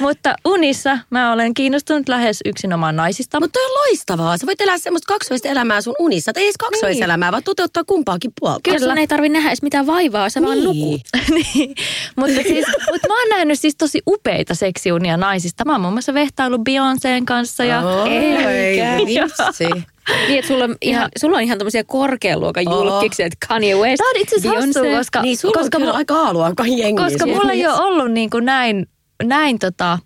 mutta 0.00 0.34
unissa 0.44 0.98
mä 1.10 1.32
olen 1.32 1.54
kiinnostunut 1.54 2.08
lähes 2.08 2.40
yksinomaan 2.44 2.96
naisista. 2.96 3.40
Mutta 3.40 3.52
toi 3.58 3.64
on 3.64 3.70
loistavaa. 3.72 4.36
Sä 4.38 4.46
voit 4.46 4.60
elää 4.60 4.78
semmoista 4.78 5.12
kaksoista 5.14 5.48
elämää 5.48 5.80
sun 5.80 5.94
unissa. 5.98 6.32
Tai 6.32 6.42
ei 6.42 6.46
edes 6.46 6.56
kaksoiselämää, 6.56 7.32
vaan 7.32 7.42
toteuttaa 7.42 7.84
kumpaakin 7.84 8.32
puolta. 8.40 8.60
Kyllä. 8.64 8.78
Sun 8.78 8.98
ei 8.98 9.06
tarvi 9.06 9.28
nähdä 9.28 9.48
edes 9.48 9.62
mitään 9.62 9.86
vaivaa, 9.86 10.28
sä 10.28 10.42
vaan 10.42 10.58
Niin. 10.58 10.64
nukut. 10.64 11.00
niin. 11.54 11.74
mutta, 12.16 12.34
siis, 12.42 12.66
mutta 12.92 13.08
mä 13.08 13.18
oon 13.20 13.28
nähnyt 13.28 13.60
siis 13.60 13.76
tosi 13.76 14.02
upeita 14.06 14.54
seksiunia 14.54 15.16
naisista. 15.16 15.64
Mä 15.64 15.72
oon 15.72 15.80
muun 15.80 15.94
muassa 15.94 16.14
vehtailu 16.14 16.56
Beyoncéen 16.58 17.24
kanssa 17.24 17.64
ja 17.64 17.80
Oi, 17.80 18.08
Eikä. 18.08 18.96
vitsi. 19.06 19.64
Niin, 20.08 20.38
että 20.38 20.48
sulla 20.48 20.64
on 20.64 20.76
ihan, 20.80 21.08
sulla 21.18 21.36
on 21.36 21.42
ihan 21.42 21.58
tämmöisiä 21.58 21.84
korkealuokan 21.84 22.68
Oo. 22.68 22.84
julkiksi, 22.84 23.22
että 23.22 23.46
Kanye 23.48 23.74
West, 23.74 23.98
Tää 23.98 24.10
on 24.10 24.16
itse 24.20 24.36
asiassa 24.36 24.80
koska, 24.96 25.22
Niin, 25.22 25.36
sulla 25.36 25.54
koska, 25.58 25.78
on 25.78 25.82
kyllä 25.82 25.94
aika 25.94 26.14
aaluakaan 26.14 26.78
jengi. 26.78 27.02
koska 27.02 27.26
mulla 27.26 27.52
ei 27.52 27.66
ole 27.66 27.78
ollut 27.80 28.12
niin 28.12 28.30
kuin 28.30 28.44
näin, 28.44 28.86
näin 29.22 29.58
tota, 29.58 29.98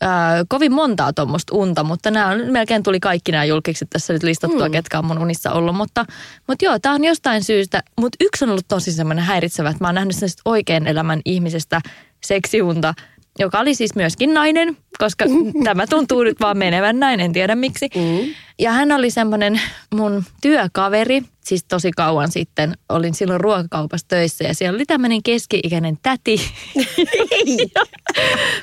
ää, 0.00 0.44
kovin 0.48 0.72
montaa 0.72 1.12
tuommoista 1.12 1.56
unta, 1.56 1.84
mutta 1.84 2.10
nämä 2.10 2.26
on, 2.26 2.40
melkein 2.50 2.82
tuli 2.82 3.00
kaikki 3.00 3.32
nämä 3.32 3.44
julkikset 3.44 3.90
tässä 3.90 4.12
nyt 4.12 4.22
listattua, 4.22 4.68
mm. 4.68 4.72
ketkä 4.72 4.98
on 4.98 5.04
mun 5.04 5.18
unissa 5.18 5.52
ollut. 5.52 5.76
Mutta, 5.76 6.04
mutta 6.48 6.64
joo, 6.64 6.78
tämä 6.78 6.94
on 6.94 7.04
jostain 7.04 7.44
syystä, 7.44 7.82
mutta 8.00 8.16
yksi 8.20 8.44
on 8.44 8.50
ollut 8.50 8.68
tosi 8.68 8.92
semmoinen 8.92 9.24
häiritsevä, 9.24 9.70
että 9.70 9.84
mä 9.84 9.88
oon 9.88 9.94
nähnyt 9.94 10.14
sellaista 10.16 10.42
oikean 10.44 10.86
elämän 10.86 11.20
ihmisestä 11.24 11.80
seksiunta, 12.24 12.94
joka 13.38 13.58
oli 13.58 13.74
siis 13.74 13.94
myöskin 13.94 14.34
nainen, 14.34 14.76
koska 14.98 15.24
tämä 15.64 15.86
tuntuu 15.86 16.22
nyt 16.22 16.40
vaan 16.40 16.58
menevän 16.58 17.00
näin, 17.00 17.20
en 17.20 17.32
tiedä 17.32 17.54
miksi. 17.54 17.88
Mm. 17.94 18.34
Ja 18.58 18.72
hän 18.72 18.92
oli 18.92 19.10
semmoinen 19.10 19.60
mun 19.94 20.24
työkaveri, 20.42 21.22
siis 21.44 21.64
tosi 21.64 21.90
kauan 21.90 22.32
sitten. 22.32 22.74
Olin 22.88 23.14
silloin 23.14 23.40
ruokakaupassa 23.40 24.08
töissä 24.08 24.44
ja 24.44 24.54
siellä 24.54 24.76
oli 24.76 24.84
tämmöinen 24.84 25.22
keski-ikäinen 25.22 25.98
täti. 26.02 26.40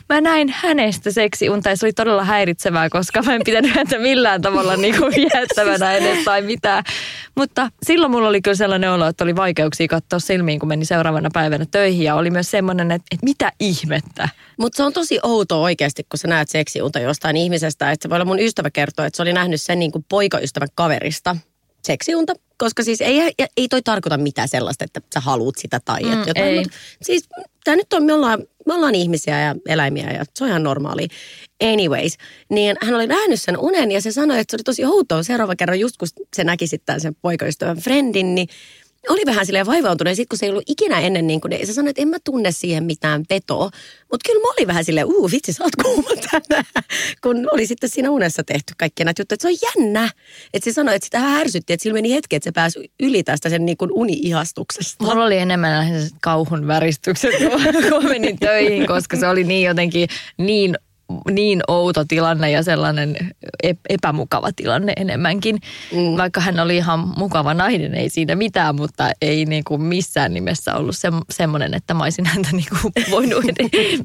Mä 0.10 0.22
näin 0.22 0.54
hänestä 0.58 1.12
seksiunta 1.12 1.70
ja 1.70 1.78
se 1.78 1.86
oli 1.86 1.94
todella 1.94 2.24
häiritsevää, 2.24 2.90
koska 2.90 3.22
mä 3.22 3.36
en 3.36 3.42
pitänyt 3.46 3.76
häntä 3.76 4.00
millään 4.00 4.42
tavalla 4.42 4.78
niin 4.86 4.98
kuin 4.98 5.14
viettävänä 5.16 5.94
edes 5.94 6.26
tai 6.26 6.42
mitään. 6.42 6.84
Mutta 7.36 7.70
silloin 7.84 8.12
mulla 8.12 8.30
oli 8.30 8.42
kyllä 8.42 8.56
sellainen 8.56 8.92
olo, 8.92 9.08
että 9.08 9.24
oli 9.24 9.36
vaikeuksia 9.36 9.88
katsoa 9.88 10.20
silmiin, 10.20 10.60
kun 10.60 10.70
meni 10.70 10.86
seuraavana 10.86 11.30
päivänä 11.34 11.66
töihin. 11.72 12.04
Ja 12.04 12.16
oli 12.16 12.30
myös 12.30 12.52
semmoinen, 12.52 12.92
että, 12.92 13.06
että 13.12 13.26
mitä 13.26 13.52
ihmettä. 13.60 14.30
Mutta 14.58 14.78
se 14.78 14.84
on 14.84 14.94
tosi 14.94 15.20
outoa 15.24 15.58
oikeasti, 15.58 16.04
kun 16.04 16.18
sä 16.26 16.30
näet 16.30 16.50
seksiunta 16.50 17.00
jostain 17.00 17.38
ihmisestä. 17.38 17.92
Että 17.92 18.04
se 18.06 18.10
voi 18.10 18.16
olla 18.16 18.26
mun 18.26 18.40
ystävä 18.40 18.72
kertoa, 18.72 19.06
että 19.06 19.18
se 19.18 19.22
oli 19.22 19.34
nähnyt 19.34 19.62
sen 19.62 19.80
niin 19.80 19.92
kuin 19.92 20.06
poikaystävän 20.10 20.68
kaverista 20.76 21.36
seksiunta. 21.84 22.34
Koska 22.58 22.84
siis 22.84 23.02
ei, 23.02 23.32
ei 23.58 23.68
toi 23.68 23.82
tarkoita 23.82 24.18
mitään 24.18 24.48
sellaista, 24.48 24.86
että 24.86 25.02
sä 25.14 25.20
haluut 25.20 25.58
sitä 25.58 25.80
tai 25.86 26.04
mm, 26.04 26.14
että 26.14 26.30
jotain. 26.30 26.48
ei. 26.48 26.58
Mut 26.58 26.68
siis 27.02 27.30
tää 27.64 27.76
nyt 27.76 27.94
on, 27.94 28.04
me 28.04 28.14
ollaan, 28.14 28.44
me 28.66 28.74
ollaan 28.74 28.96
ihmisiä 28.96 29.42
ja 29.42 29.56
eläimiä 29.68 30.12
ja 30.12 30.26
se 30.36 30.44
on 30.44 30.50
ihan 30.50 30.64
normaali. 30.64 31.08
Anyways, 31.64 32.18
niin 32.50 32.76
hän 32.82 32.96
oli 32.96 33.08
nähnyt 33.08 33.42
sen 33.42 33.58
unen 33.58 33.92
ja 33.92 34.02
se 34.02 34.12
sanoi, 34.12 34.40
että 34.40 34.52
se 34.52 34.56
oli 34.58 34.64
tosi 34.64 34.86
outoa 34.86 35.24
seuraava 35.24 35.56
kerran 35.56 35.80
just 35.80 35.98
kun 35.98 36.08
se 36.36 36.44
näki 36.44 36.68
sitten 36.68 37.02
sen 37.02 37.16
poikaystävän 37.22 37.78
friendin, 37.78 38.36
niin 38.36 38.48
oli 39.10 39.22
vähän 39.26 39.46
silleen 39.46 39.66
vaivautunut. 39.66 40.16
Sitten 40.16 40.30
kun 40.30 40.40
se 40.40 40.46
ei 40.46 40.50
ollut 40.50 40.64
ikinä 40.68 41.00
ennen, 41.00 41.28
niin 41.28 41.42
kun 41.42 41.50
ne, 41.50 41.66
se 41.66 41.74
sanoi, 41.74 41.90
että 41.90 42.02
en 42.02 42.08
mä 42.08 42.18
tunne 42.24 42.52
siihen 42.52 42.84
mitään 42.84 43.24
vetoa. 43.30 43.70
Mutta 44.12 44.30
kyllä 44.30 44.42
mä 44.42 44.54
olin 44.58 44.68
vähän 44.68 44.86
silleen, 44.86 45.08
uu 45.08 45.32
vitsi, 45.32 45.54
sä 45.54 45.64
oot 45.64 45.76
kuuma 45.84 46.10
tänään. 46.32 46.66
Kun 47.24 47.48
oli 47.52 47.68
sitten 47.68 47.90
siinä 47.90 48.12
unessa 48.12 48.44
tehty 48.44 48.74
kaikkia 48.78 49.06
näitä 49.06 49.22
juttuja. 49.22 49.36
Että 49.36 49.50
se 49.50 49.68
on 49.78 49.86
jännä. 49.86 50.10
Että 50.54 50.66
se 50.66 50.74
sanoi, 50.74 50.96
että 50.96 51.06
sitä 51.06 51.18
vähän 51.18 51.42
ärsytti, 51.42 51.74
että 51.74 51.84
sillä 51.84 51.94
meni 51.94 52.14
hetki, 52.14 52.36
että 52.36 52.44
se 52.44 52.52
pääsi 52.52 52.92
yli 53.00 53.24
tästä 53.24 53.50
sen 53.50 53.66
niin 53.66 53.78
kuin 53.78 53.92
uni-ihastuksesta. 53.94 55.04
Mulla 55.04 55.26
oli 55.26 55.38
enemmän 55.38 56.10
kauhun 56.22 56.68
väristykset, 56.68 57.32
kun 57.90 58.06
menin 58.06 58.40
töihin, 58.40 58.88
koska 58.88 59.18
se 59.18 59.28
oli 59.28 59.44
niin 59.44 59.68
jotenkin 59.68 60.10
niin 60.38 60.78
niin 61.32 61.62
outo 61.68 62.06
tilanne 62.06 62.52
ja 62.52 62.64
sellainen 62.64 63.18
epämukava 63.90 64.50
tilanne 64.56 64.94
enemmänkin. 64.98 65.58
Mm. 65.92 66.18
Vaikka 66.18 66.42
hän 66.42 66.60
oli 66.60 66.78
ihan 66.78 67.14
mukava 67.18 67.54
nainen, 67.54 67.96
ei 67.96 68.10
siinä 68.10 68.36
mitään, 68.36 68.76
mutta 68.76 69.12
ei 69.22 69.46
niin 69.46 69.64
kuin 69.64 69.82
missään 69.82 70.34
nimessä 70.34 70.76
ollut 70.76 70.98
se, 70.98 71.08
semmoinen, 71.30 71.74
että 71.74 71.94
mä 71.94 72.04
olisin 72.04 72.26
häntä 72.26 72.50
niin 72.52 72.66
kuin 72.70 72.94
voinut 73.12 73.46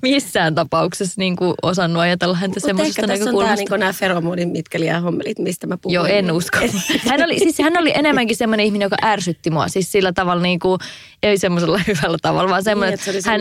missään 0.02 0.54
tapauksessa 0.54 1.14
niin 1.18 1.36
kuin 1.36 1.54
osannut 1.62 2.02
ajatella 2.02 2.36
häntä 2.36 2.60
semmoisesta 2.60 3.06
näkökulmasta. 3.06 3.32
Mutta 3.32 3.50
ehkä 3.50 3.56
tässä 3.56 3.70
on 3.70 3.78
tämä 3.78 3.78
niin 3.78 3.80
nämä 3.80 3.92
feromonin 3.92 4.48
mitkeliä 4.48 5.00
hommelit, 5.00 5.38
mistä 5.38 5.66
mä 5.66 5.76
puhuin. 5.76 5.94
Joo, 5.94 6.04
en 6.04 6.32
usko. 6.32 6.58
Hän 7.10 7.22
oli, 7.24 7.38
siis 7.38 7.58
hän 7.58 7.78
oli 7.78 7.92
enemmänkin 7.94 8.36
semmoinen 8.36 8.66
ihminen, 8.66 8.86
joka 8.86 8.96
ärsytti 9.04 9.50
mua. 9.50 9.68
Siis 9.68 9.92
sillä 9.92 10.12
tavalla 10.12 10.42
niin 10.42 10.58
kuin, 10.58 10.78
ei 11.22 11.38
semmoisella 11.38 11.80
hyvällä 11.88 12.18
tavalla, 12.22 12.50
vaan 12.50 12.64
semmoinen, 12.64 12.98
niin, 13.06 13.16
että 13.16 13.30
hän, 13.30 13.40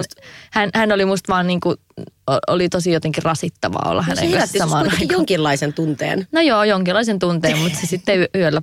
hän, 0.51 0.69
hän 0.75 0.91
oli 0.91 1.05
musta 1.05 1.33
vaan 1.33 1.47
niin 1.47 1.59
kuin 1.59 1.77
oli 2.47 2.69
tosi 2.69 2.91
jotenkin 2.91 3.23
rasittavaa 3.23 3.89
olla 3.89 4.05
no, 4.07 4.15
hänen 4.15 4.31
kanssaan 4.31 4.69
samaan 4.69 4.91
aikaan. 4.91 5.09
jonkinlaisen 5.11 5.73
tunteen. 5.73 6.27
No 6.31 6.41
joo, 6.41 6.63
jonkinlaisen 6.63 7.19
tunteen, 7.19 7.57
mutta 7.57 7.79
se 7.79 7.87
sitten 7.87 8.27
yöllä 8.35 8.61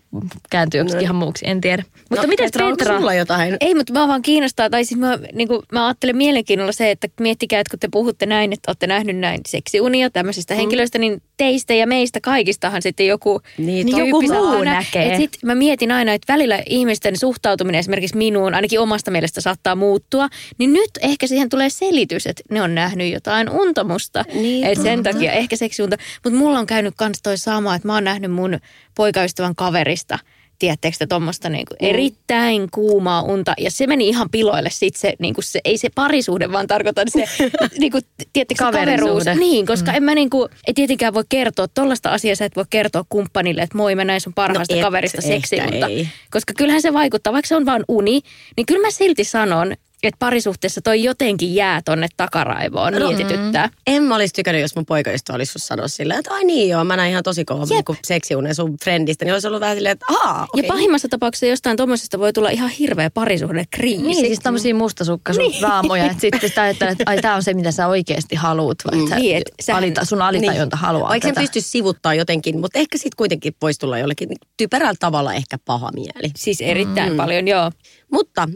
kääntyi 0.50 0.78
joksikin 0.78 0.98
no. 0.98 1.02
ihan 1.02 1.16
muuksi, 1.16 1.48
en 1.48 1.60
tiedä. 1.60 1.82
Mutta 2.10 2.22
no, 2.22 2.28
miten 2.28 2.46
Petra? 2.46 2.70
Petra? 2.70 2.98
sulla 2.98 3.14
jotain? 3.14 3.56
Ei, 3.60 3.74
mutta 3.74 3.92
mä 3.92 4.08
vaan 4.08 4.22
kiinnostaa, 4.22 4.70
tai 4.70 4.84
siis 4.84 5.00
mä, 5.00 5.18
niin 5.32 5.48
kuin, 5.48 5.62
mä 5.72 5.86
ajattelen 5.86 6.16
mielenkiinnolla 6.16 6.72
se, 6.72 6.90
että 6.90 7.08
miettikää, 7.20 7.60
että 7.60 7.70
kun 7.70 7.78
te 7.78 7.88
puhutte 7.90 8.26
näin, 8.26 8.52
että 8.52 8.70
olette 8.70 8.86
nähnyt 8.86 9.16
näin 9.16 9.40
seksiunia 9.48 10.10
tämmöisistä 10.10 10.54
mm. 10.54 10.58
henkilöistä, 10.58 10.98
niin 10.98 11.22
teistä 11.36 11.74
ja 11.74 11.86
meistä 11.86 12.20
kaikistahan 12.20 12.82
sitten 12.82 13.06
joku, 13.06 13.40
niin, 13.58 13.86
niin 13.86 13.98
joku 13.98 14.22
muu 14.22 14.64
näkee. 14.64 15.12
Et 15.12 15.16
sit 15.16 15.38
mä 15.44 15.54
mietin 15.54 15.92
aina, 15.92 16.12
että 16.12 16.32
välillä 16.32 16.62
ihmisten 16.66 17.18
suhtautuminen 17.18 17.78
esimerkiksi 17.78 18.16
minuun, 18.16 18.54
ainakin 18.54 18.80
omasta 18.80 19.10
mielestä 19.10 19.40
saattaa 19.40 19.74
muuttua, 19.74 20.28
niin 20.58 20.72
nyt 20.72 20.90
ehkä 21.02 21.26
siihen 21.26 21.48
tulee 21.48 21.70
selitys, 21.70 22.26
että 22.26 22.42
ne 22.50 22.62
on 22.62 22.74
nähnyt 22.74 23.12
jotain 23.12 23.25
unta 23.50 23.84
musta. 23.84 24.24
Niin, 24.34 24.66
Et 24.66 24.82
sen 24.82 25.02
takia 25.02 25.32
ehkä 25.32 25.56
seksiunta. 25.56 25.96
Mutta 26.24 26.38
mulla 26.38 26.58
on 26.58 26.66
käynyt 26.66 26.94
kans 26.96 27.22
toi 27.22 27.38
sama, 27.38 27.74
että 27.74 27.88
mä 27.88 27.94
oon 27.94 28.04
nähnyt 28.04 28.32
mun 28.32 28.58
poikaystävän 28.94 29.54
kaverista– 29.54 30.18
tiedättekö 30.58 30.96
te 30.98 31.06
tuommoista 31.06 31.48
niinku 31.48 31.74
mm. 31.80 31.88
erittäin 31.88 32.68
kuumaa 32.70 33.22
unta. 33.22 33.54
Ja 33.58 33.70
se 33.70 33.86
meni 33.86 34.08
ihan 34.08 34.30
piloille 34.30 34.70
sit 34.70 34.96
se, 34.96 35.14
niinku 35.18 35.42
se 35.42 35.60
ei 35.64 35.78
se 35.78 35.88
parisuhde, 35.94 36.52
vaan 36.52 36.66
tarkoitan 36.66 37.06
se, 37.08 37.24
niinku, 37.78 37.98
tiedättekö, 38.32 38.64
se 38.64 38.70
kaveruus. 38.70 39.24
Niin, 39.38 39.66
koska 39.66 39.90
mm. 39.90 39.96
en 39.96 40.02
mä 40.02 40.14
niinku, 40.14 40.48
ei 40.66 40.74
tietenkään 40.74 41.14
voi 41.14 41.24
kertoa 41.28 41.68
tuollaista 41.68 42.10
asiaa, 42.10 42.34
sä 42.34 42.44
et 42.44 42.56
voi 42.56 42.64
kertoa 42.70 43.04
kumppanille, 43.08 43.62
että 43.62 43.76
moi 43.76 43.94
mä 43.94 44.04
näin 44.04 44.20
sun 44.20 44.34
parhaasta 44.34 44.74
no 44.74 44.78
et, 44.78 44.84
kaverista 44.84 45.22
seksi, 45.22 45.56
mutta 45.60 45.86
koska 46.30 46.52
kyllähän 46.56 46.82
se 46.82 46.92
vaikuttaa, 46.92 47.32
vaikka 47.32 47.48
se 47.48 47.56
on 47.56 47.66
vain 47.66 47.84
uni, 47.88 48.20
niin 48.56 48.66
kyllä 48.66 48.86
mä 48.86 48.90
silti 48.90 49.24
sanon, 49.24 49.76
että 50.02 50.18
parisuhteessa 50.18 50.80
toi 50.80 51.02
jotenkin 51.02 51.54
jää 51.54 51.82
tonne 51.84 52.08
takaraivoon 52.16 52.92
no, 52.92 53.08
mietityttää. 53.08 53.66
Mm. 53.66 53.72
En 53.86 54.02
mä 54.02 54.14
olisi 54.14 54.34
tykännyt, 54.34 54.62
jos 54.62 54.76
mun 54.76 54.86
poikaystävä 54.86 55.36
olisi 55.36 55.52
sanoa 55.56 55.88
silleen, 55.88 56.18
että 56.18 56.34
ai 56.34 56.44
niin 56.44 56.68
joo, 56.68 56.84
mä 56.84 56.96
näin 56.96 57.10
ihan 57.10 57.22
tosi 57.22 57.44
kova 57.44 57.64
niin 57.64 57.84
seksiunen 58.04 58.54
sun 58.54 58.76
friendistä, 58.84 59.24
niin 59.24 59.32
olisi 59.32 59.46
ollut 59.46 59.60
vähän 59.60 59.76
silleen, 59.76 59.92
että 59.92 60.06
aah, 60.10 60.42
okay. 60.42 60.62
Ja 60.62 60.68
pahimmassa 60.68 61.08
tapauksessa 61.08 61.46
jostain 61.46 61.76
tuommoisesta 61.76 62.18
voi 62.18 62.32
tulla 62.32 62.50
ihan 62.50 62.70
hirveä 62.70 63.10
parisuhde 63.10 63.64
kriisi. 63.70 64.02
Niin, 64.02 64.26
siis 64.26 64.38
tämmöisiä 64.38 64.74
mustasukkaisuusraamoja, 64.74 66.02
niin. 66.02 66.10
että 66.10 66.20
sitten 66.20 66.50
sä 66.50 66.62
ajattelet, 66.62 66.92
että 66.92 67.04
ai 67.06 67.20
tää 67.20 67.34
on 67.34 67.42
se, 67.42 67.54
mitä 67.54 67.72
sä 67.72 67.86
oikeasti 67.86 68.34
haluat, 68.36 68.78
vai 68.90 69.00
mm. 69.00 69.08
sä, 69.08 69.16
niin, 69.16 69.42
sä, 69.60 69.76
alita, 69.76 70.04
sun 70.04 70.22
alitajunta 70.22 70.76
niin. 70.76 70.86
haluaa 70.86 71.08
Vaikka 71.08 71.28
tätä. 71.28 71.40
pystyisi 71.40 71.68
sivuttaa 71.68 72.14
jotenkin, 72.14 72.60
mutta 72.60 72.78
ehkä 72.78 72.98
sitten 72.98 73.16
kuitenkin 73.16 73.54
voisi 73.62 73.80
tulla 73.80 73.98
jollekin 73.98 74.28
typerällä 74.56 74.96
tavalla 75.00 75.34
ehkä 75.34 75.58
paha 75.64 75.90
mieli. 75.94 76.32
Siis 76.36 76.60
erittäin 76.60 77.12
mm. 77.12 77.16
paljon, 77.16 77.48
joo. 77.48 77.70
Mutta 78.12 78.48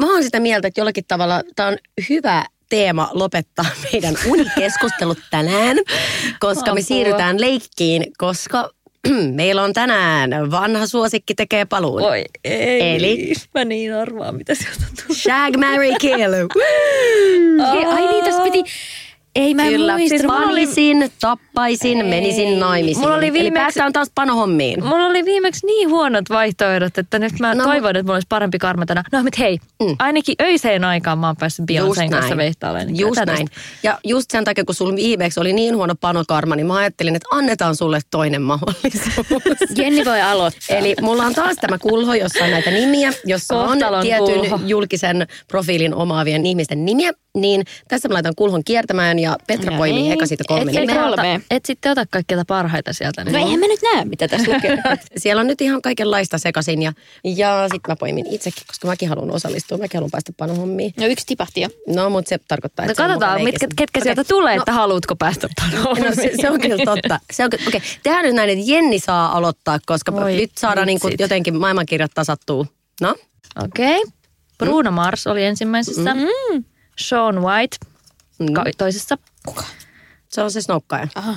mä 0.00 0.12
oon 0.12 0.22
sitä 0.22 0.40
mieltä, 0.40 0.68
että 0.68 0.80
jollakin 0.80 1.04
tavalla 1.08 1.42
tämä 1.56 1.68
on 1.68 1.76
hyvä 2.08 2.44
teema 2.68 3.10
lopettaa 3.12 3.66
meidän 3.92 4.14
unikeskustelut 4.26 5.18
tänään, 5.30 5.76
koska 6.40 6.74
me 6.74 6.82
siirrytään 6.82 7.40
leikkiin, 7.40 8.06
koska 8.18 8.70
meillä 9.34 9.62
on 9.62 9.72
tänään 9.72 10.50
vanha 10.50 10.86
suosikki 10.86 11.34
tekee 11.34 11.64
paluun. 11.64 12.02
Oi 12.02 12.24
ei, 12.44 12.96
Eli 12.96 13.32
mä 13.54 13.64
niin 13.64 13.94
arvaan, 13.94 14.34
mitä 14.34 14.54
sieltä 14.54 14.80
tulee. 14.80 15.20
Shag, 15.20 15.56
Mary, 15.56 15.88
Kill. 16.00 16.34
Ai 17.94 18.06
niin, 18.06 18.24
tässä 18.24 18.42
piti 18.42 18.64
ei 19.36 19.54
mä 19.54 19.62
Kyllä. 19.62 19.92
muista. 19.92 20.08
Siis 20.08 20.26
panisin, 20.26 21.12
tappaisin, 21.20 22.00
Ei. 22.00 22.08
menisin 22.08 22.60
naimisiin. 22.60 23.00
Mulla 23.04 23.14
oli 23.14 23.32
viimeksi, 23.32 23.46
Eli 23.46 23.50
päästään 23.50 23.92
taas 23.92 24.10
panohommiin. 24.14 24.84
Mulla 24.84 25.06
oli 25.06 25.24
viimeksi 25.24 25.66
niin 25.66 25.90
huonot 25.90 26.24
vaihtoehdot, 26.30 26.98
että 26.98 27.18
nyt 27.18 27.32
mä 27.40 27.54
no, 27.54 27.64
toivon, 27.64 27.96
että 27.96 28.02
mulla 28.02 28.16
olisi 28.16 28.26
parempi 28.28 28.58
karma 28.58 28.86
tänään. 28.86 29.04
No 29.12 29.22
mutta 29.22 29.36
hei, 29.38 29.58
mm. 29.82 29.96
ainakin 29.98 30.34
öiseen 30.42 30.84
aikaan 30.84 31.18
mä 31.18 31.26
oon 31.26 31.36
päässyt 31.36 31.64
Beyoncé'n 31.72 32.10
kanssa 32.10 32.36
veihtailemaan. 32.36 32.86
Niin 32.86 33.00
just 33.00 33.20
näin. 33.26 33.48
Ja 33.82 33.98
just 34.04 34.30
sen 34.30 34.44
takia, 34.44 34.64
kun 34.64 34.74
sulla 34.74 34.96
viimeksi 34.96 35.40
oli 35.40 35.52
niin 35.52 35.76
huono 35.76 35.94
panokarma, 36.00 36.56
niin 36.56 36.66
mä 36.66 36.76
ajattelin, 36.76 37.16
että 37.16 37.28
annetaan 37.30 37.76
sulle 37.76 38.00
toinen 38.10 38.42
mahdollisuus. 38.42 39.26
Jenni 39.78 40.04
voi 40.04 40.20
aloittaa. 40.20 40.76
Eli 40.76 40.94
mulla 41.02 41.22
on 41.22 41.34
taas 41.34 41.56
tämä 41.60 41.78
kulho, 41.78 42.14
jossa 42.14 42.44
on 42.44 42.50
näitä 42.50 42.70
nimiä, 42.70 43.12
jossa 43.24 43.54
Kohtalon 43.54 43.98
on 43.98 44.02
tietyn 44.02 44.40
kulho. 44.40 44.60
julkisen 44.66 45.26
profiilin 45.48 45.94
omaavien 45.94 46.46
ihmisten 46.46 46.84
nimiä. 46.84 47.12
Niin 47.36 47.64
tässä 47.88 48.08
mä 48.08 48.14
laitan 48.14 48.34
kulhon 48.36 48.64
kiertämään 48.64 49.18
ja 49.18 49.36
Petra 49.46 49.76
poimii 49.76 50.12
eka 50.12 50.26
siitä 50.26 50.44
kolme 50.48 50.72
et. 50.74 50.90
Kolme. 50.90 51.40
Et 51.50 51.64
sitten 51.64 51.92
ota 51.92 52.04
kaikkia 52.10 52.44
parhaita 52.46 52.92
sieltä. 52.92 53.24
Niin. 53.24 53.32
No 53.32 53.38
eihän 53.38 53.60
mä 53.60 53.66
nyt 53.66 53.80
näe, 53.82 54.04
mitä 54.04 54.28
tässä 54.28 54.52
lukee. 54.52 54.78
Siellä 55.16 55.40
on 55.40 55.46
nyt 55.46 55.60
ihan 55.60 55.82
kaikenlaista 55.82 56.38
sekaisin 56.38 56.82
ja, 56.82 56.92
ja 57.24 57.68
sitten 57.72 57.92
mä 57.92 57.96
poimin 57.96 58.26
itsekin, 58.26 58.62
koska 58.66 58.88
mäkin 58.88 59.08
haluan 59.08 59.30
osallistua. 59.30 59.78
Mäkin 59.78 59.98
haluan 59.98 60.10
päästä 60.10 60.32
panohommiin. 60.36 60.92
No 60.96 61.06
yksi 61.06 61.26
tipahti 61.26 61.60
jo. 61.60 61.68
No, 61.88 62.10
mutta 62.10 62.28
se 62.28 62.38
tarkoittaa, 62.48 62.86
että 62.86 63.02
No 63.02 63.08
katsotaan, 63.08 63.42
mitkä, 63.42 63.66
ketkä 63.76 63.98
okay. 63.98 64.02
sieltä 64.02 64.24
tulee, 64.24 64.56
no, 64.56 64.62
että 64.62 64.72
haluatko 64.72 65.16
päästä 65.16 65.48
panohommiin. 65.60 66.06
No 66.06 66.14
se, 66.14 66.32
se 66.40 66.50
on 66.50 66.60
kyllä 66.60 66.84
totta. 66.84 67.20
Se 67.32 67.44
on, 67.44 67.46
okei, 67.46 67.66
okay. 67.66 67.80
tehdään 68.02 68.24
nyt 68.24 68.34
näin, 68.34 68.50
että 68.50 68.70
Jenni 68.70 68.98
saa 68.98 69.36
aloittaa, 69.36 69.78
koska 69.86 70.12
Oi, 70.12 70.36
nyt 70.36 70.50
saadaan 70.58 70.86
niin 70.86 71.00
kuin 71.00 71.14
jotenkin 71.18 71.56
maailmankirjat 71.56 72.10
tasattuu. 72.14 72.66
No? 73.00 73.14
Okei. 73.64 73.96
Okay. 73.96 74.12
Bruno 74.58 74.90
Mars 74.90 75.26
oli 75.26 75.44
ensimmäisessä. 75.44 76.14
Mm. 76.14 76.64
Sean 77.00 77.42
White 77.42 77.76
mm. 78.38 78.46
toisessa. 78.78 79.18
Kuka? 79.46 79.64
Se 80.28 80.42
on 80.42 80.50
se 80.50 80.60
snokkaaja. 80.60 81.08
Aha. 81.14 81.36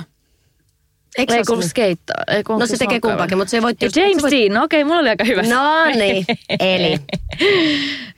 Eikö 1.18 1.34
ei 1.34 1.44
kuulu 1.46 1.62
skeittaa? 1.62 2.24
Ei 2.28 2.42
no 2.48 2.66
se 2.66 2.76
tekee 2.76 3.00
kumpaakin, 3.00 3.38
mutta 3.38 3.50
se 3.50 3.62
voi... 3.62 3.74
Ja 3.80 3.88
James 3.96 4.22
voit... 4.22 4.32
Dean, 4.32 4.54
no 4.54 4.64
okei, 4.64 4.82
okay, 4.82 4.88
mulla 4.88 5.00
oli 5.00 5.08
aika 5.08 5.24
hyvä. 5.24 5.42
No 5.42 5.84
niin, 5.84 6.26
eli. 6.60 6.98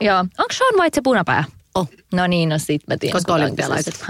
Joo, 0.01 0.19
onko 0.19 0.53
Sean 0.53 0.75
White 0.81 0.95
se 0.95 1.01
punapää? 1.03 1.45
Oh. 1.75 1.89
No 2.13 2.27
niin, 2.27 2.49
no 2.49 2.59
sit 2.59 2.83
mä 2.89 2.97
tiedän. 2.97 3.13
Koska 3.13 3.35
olympialaiset. 3.35 4.05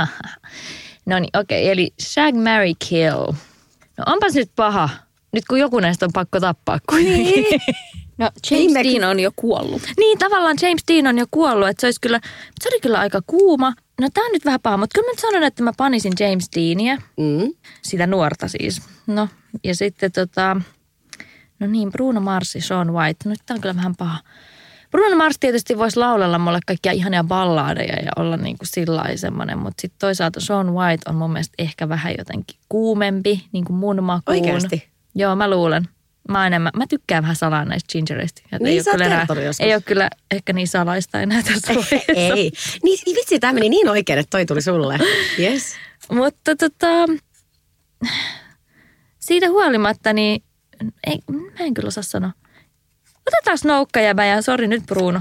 no 1.07 1.19
niin, 1.19 1.31
okei, 1.39 1.63
okay, 1.63 1.73
eli 1.73 1.95
Shag, 2.03 2.35
Mary, 2.35 2.73
Kill. 2.89 3.33
No 3.97 4.05
onpas 4.07 4.35
nyt 4.35 4.51
paha. 4.57 4.89
Nyt 5.33 5.45
kun 5.45 5.59
joku 5.59 5.81
näistä 5.81 6.07
on 6.07 6.13
pakko 6.13 6.41
tappaa 6.41 6.79
kuitenkin. 6.89 7.45
Niin. 7.51 7.61
No 8.19 8.31
James 8.51 8.75
Dean 8.75 9.11
on 9.11 9.21
jo 9.21 9.31
kuollut. 9.37 9.83
Niin, 9.99 10.19
tavallaan 10.19 10.57
James 10.63 10.83
Dean 10.89 11.07
on 11.07 11.19
jo 11.19 11.27
kuollut, 11.31 11.69
että 11.69 11.81
se 11.81 11.87
olisi 11.87 12.01
kyllä, 12.01 12.21
se 12.61 12.69
oli 12.69 12.81
kyllä 12.81 12.99
aika 12.99 13.21
kuuma. 13.27 13.73
No 14.01 14.09
tää 14.15 14.25
on 14.25 14.33
nyt 14.33 14.45
vähän 14.45 14.61
paha, 14.61 14.77
mutta 14.77 14.95
kyllä 14.95 15.07
mä 15.07 15.13
nyt 15.13 15.19
sanon, 15.19 15.43
että 15.43 15.63
mä 15.63 15.73
panisin 15.77 16.13
James 16.21 16.49
Deania, 16.57 16.97
mm. 16.97 17.53
sitä 17.83 18.07
nuorta 18.07 18.49
siis. 18.49 18.83
No, 19.07 19.29
ja 19.65 19.75
sitten 19.75 20.13
tota, 20.13 20.57
no 21.59 21.67
niin, 21.67 21.93
Bruno 21.93 22.21
Mars 22.21 22.55
ja 22.55 22.63
Sean 22.63 22.93
White, 22.93 23.19
no 23.25 23.31
nyt 23.31 23.41
tää 23.47 23.55
on 23.55 23.61
kyllä 23.61 23.77
vähän 23.77 23.97
paha. 23.97 24.19
Bruno 24.91 25.17
Mars 25.17 25.39
tietysti 25.41 25.79
voisi 25.79 25.99
laulella 25.99 26.39
mulle 26.39 26.59
kaikkia 26.67 26.93
ihania 26.93 27.25
ballaadeja 27.25 27.97
ja 28.05 28.11
olla 28.17 28.37
niin 28.37 28.59
kuin 28.59 28.69
sillä 28.69 29.17
semmoinen, 29.17 29.59
mutta 29.59 29.81
sitten 29.81 29.99
toisaalta 29.99 30.41
Sean 30.41 30.75
White 30.75 31.11
on 31.11 31.15
mun 31.15 31.33
mielestä 31.33 31.55
ehkä 31.59 31.89
vähän 31.89 32.15
jotenkin 32.19 32.61
kuumempi, 32.69 33.45
niin 33.53 33.65
kuin 33.65 33.77
mun 33.77 34.03
makuun. 34.03 34.37
Oikeasti? 34.37 34.96
Joo, 35.19 35.37
mä 35.37 35.51
luulen. 35.51 35.89
Mä, 36.29 36.47
enemmän, 36.47 36.73
mä 36.77 36.87
tykkään 36.87 37.23
vähän 37.23 37.37
salaa 37.37 37.65
näistä 37.65 37.93
gingereistä. 37.93 38.43
Niin 38.61 38.67
ei, 38.67 38.95
ole 38.95 39.05
enää, 39.05 39.27
ei 39.61 39.75
ole 39.75 39.83
kyllä 39.83 40.11
ehkä 40.31 40.53
niin 40.53 40.69
salaista 40.69 41.21
enää 41.21 41.43
tässä 41.43 41.73
Ei, 41.93 42.03
ei. 42.17 42.53
Niin, 42.83 42.99
vitsi, 43.07 43.39
tämä 43.39 43.53
meni 43.53 43.69
niin 43.69 43.89
oikein, 43.89 44.19
että 44.19 44.31
toi 44.31 44.47
tuli 44.47 44.63
sulle. 44.63 44.99
Yes. 45.39 45.75
Mutta 46.13 46.57
tota, 46.57 46.87
siitä 49.19 49.49
huolimatta, 49.49 50.13
niin 50.13 50.43
ei, 51.07 51.19
mä 51.29 51.65
en 51.65 51.75
kyllä 51.75 51.89
osaa 51.89 52.03
sanoa. 52.03 52.33
Otetaan 53.27 53.59
Snoukka 53.59 54.01
ja 54.01 54.43
sori 54.43 54.69
nyt 54.69 54.87
Bruno. 54.87 55.21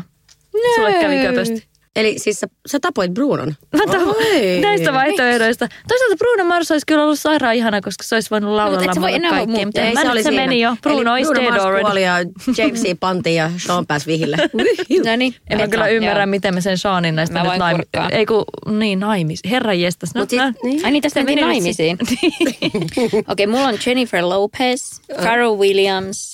No. 0.54 0.76
Sulle 0.76 0.94
kävi 0.94 1.20
köpösti. 1.22 1.68
Eli 1.96 2.20
siis 2.20 2.40
sä, 2.40 2.48
sä 2.68 2.80
tapoit 2.80 3.14
Brunon. 3.14 3.56
Mä 3.76 3.82
Oi. 4.02 4.60
näistä 4.62 4.94
vaihtoehdoista. 4.94 5.68
Toisaalta 5.88 6.16
Bruno 6.18 6.46
Mars 6.46 6.72
olisi 6.72 6.86
kyllä 6.86 7.04
ollut 7.04 7.20
sairaan 7.20 7.56
ihana, 7.56 7.82
koska 7.82 8.04
se 8.04 8.16
olisi 8.16 8.30
voinut 8.30 8.52
laulaa 8.56 8.84
et 8.84 8.94
sä 8.94 9.02
voi 9.02 9.14
enää 9.14 9.32
kaikkea. 9.32 9.66
Mutta 9.66 9.82
Ei, 9.82 9.94
mä 9.94 10.02
se 10.02 10.12
oli 10.12 10.24
se 10.24 10.30
siinä. 10.30 10.42
meni 10.42 10.62
jo. 10.62 10.76
Bruno 10.82 11.14
Eli 11.14 11.22
is 11.22 11.28
Bruno 11.28 11.52
dead 11.52 11.62
Mars 11.62 11.82
kuoli 11.82 12.04
ja 12.04 12.16
Jamesi 12.58 12.96
pantiin 12.96 13.36
ja 13.36 13.52
Sean 13.58 13.88
pääsi 13.88 14.06
vihille. 14.06 14.38
No 15.06 15.16
niin. 15.16 15.36
En 15.50 15.58
mä 15.58 15.68
kyllä 15.68 15.88
ymmärrä, 15.88 16.26
miten 16.26 16.54
me 16.54 16.62
sen 16.62 16.78
Seanin 16.78 17.16
näistä 17.16 17.44
Mä 17.44 17.58
nyt 17.58 17.76
kurkkaa. 17.76 18.10
Ei 18.10 18.26
kun, 18.26 18.46
niin 18.80 19.00
naimis. 19.00 19.40
Herran 19.50 19.80
jestas. 19.80 20.16
No, 20.16 20.22
Mut 20.22 20.32
no, 20.32 20.54
niin. 20.64 20.86
Ai 20.86 20.92
niin, 20.92 21.02
tästä 21.02 21.24
meni 21.24 21.42
naimisiin. 21.42 21.98
Okei, 22.02 23.24
okay, 23.28 23.48
mulla 23.48 23.68
on 23.68 23.78
Jennifer 23.86 24.24
Lopez, 24.24 25.00
Pharrell 25.22 25.58
Williams 25.58 26.34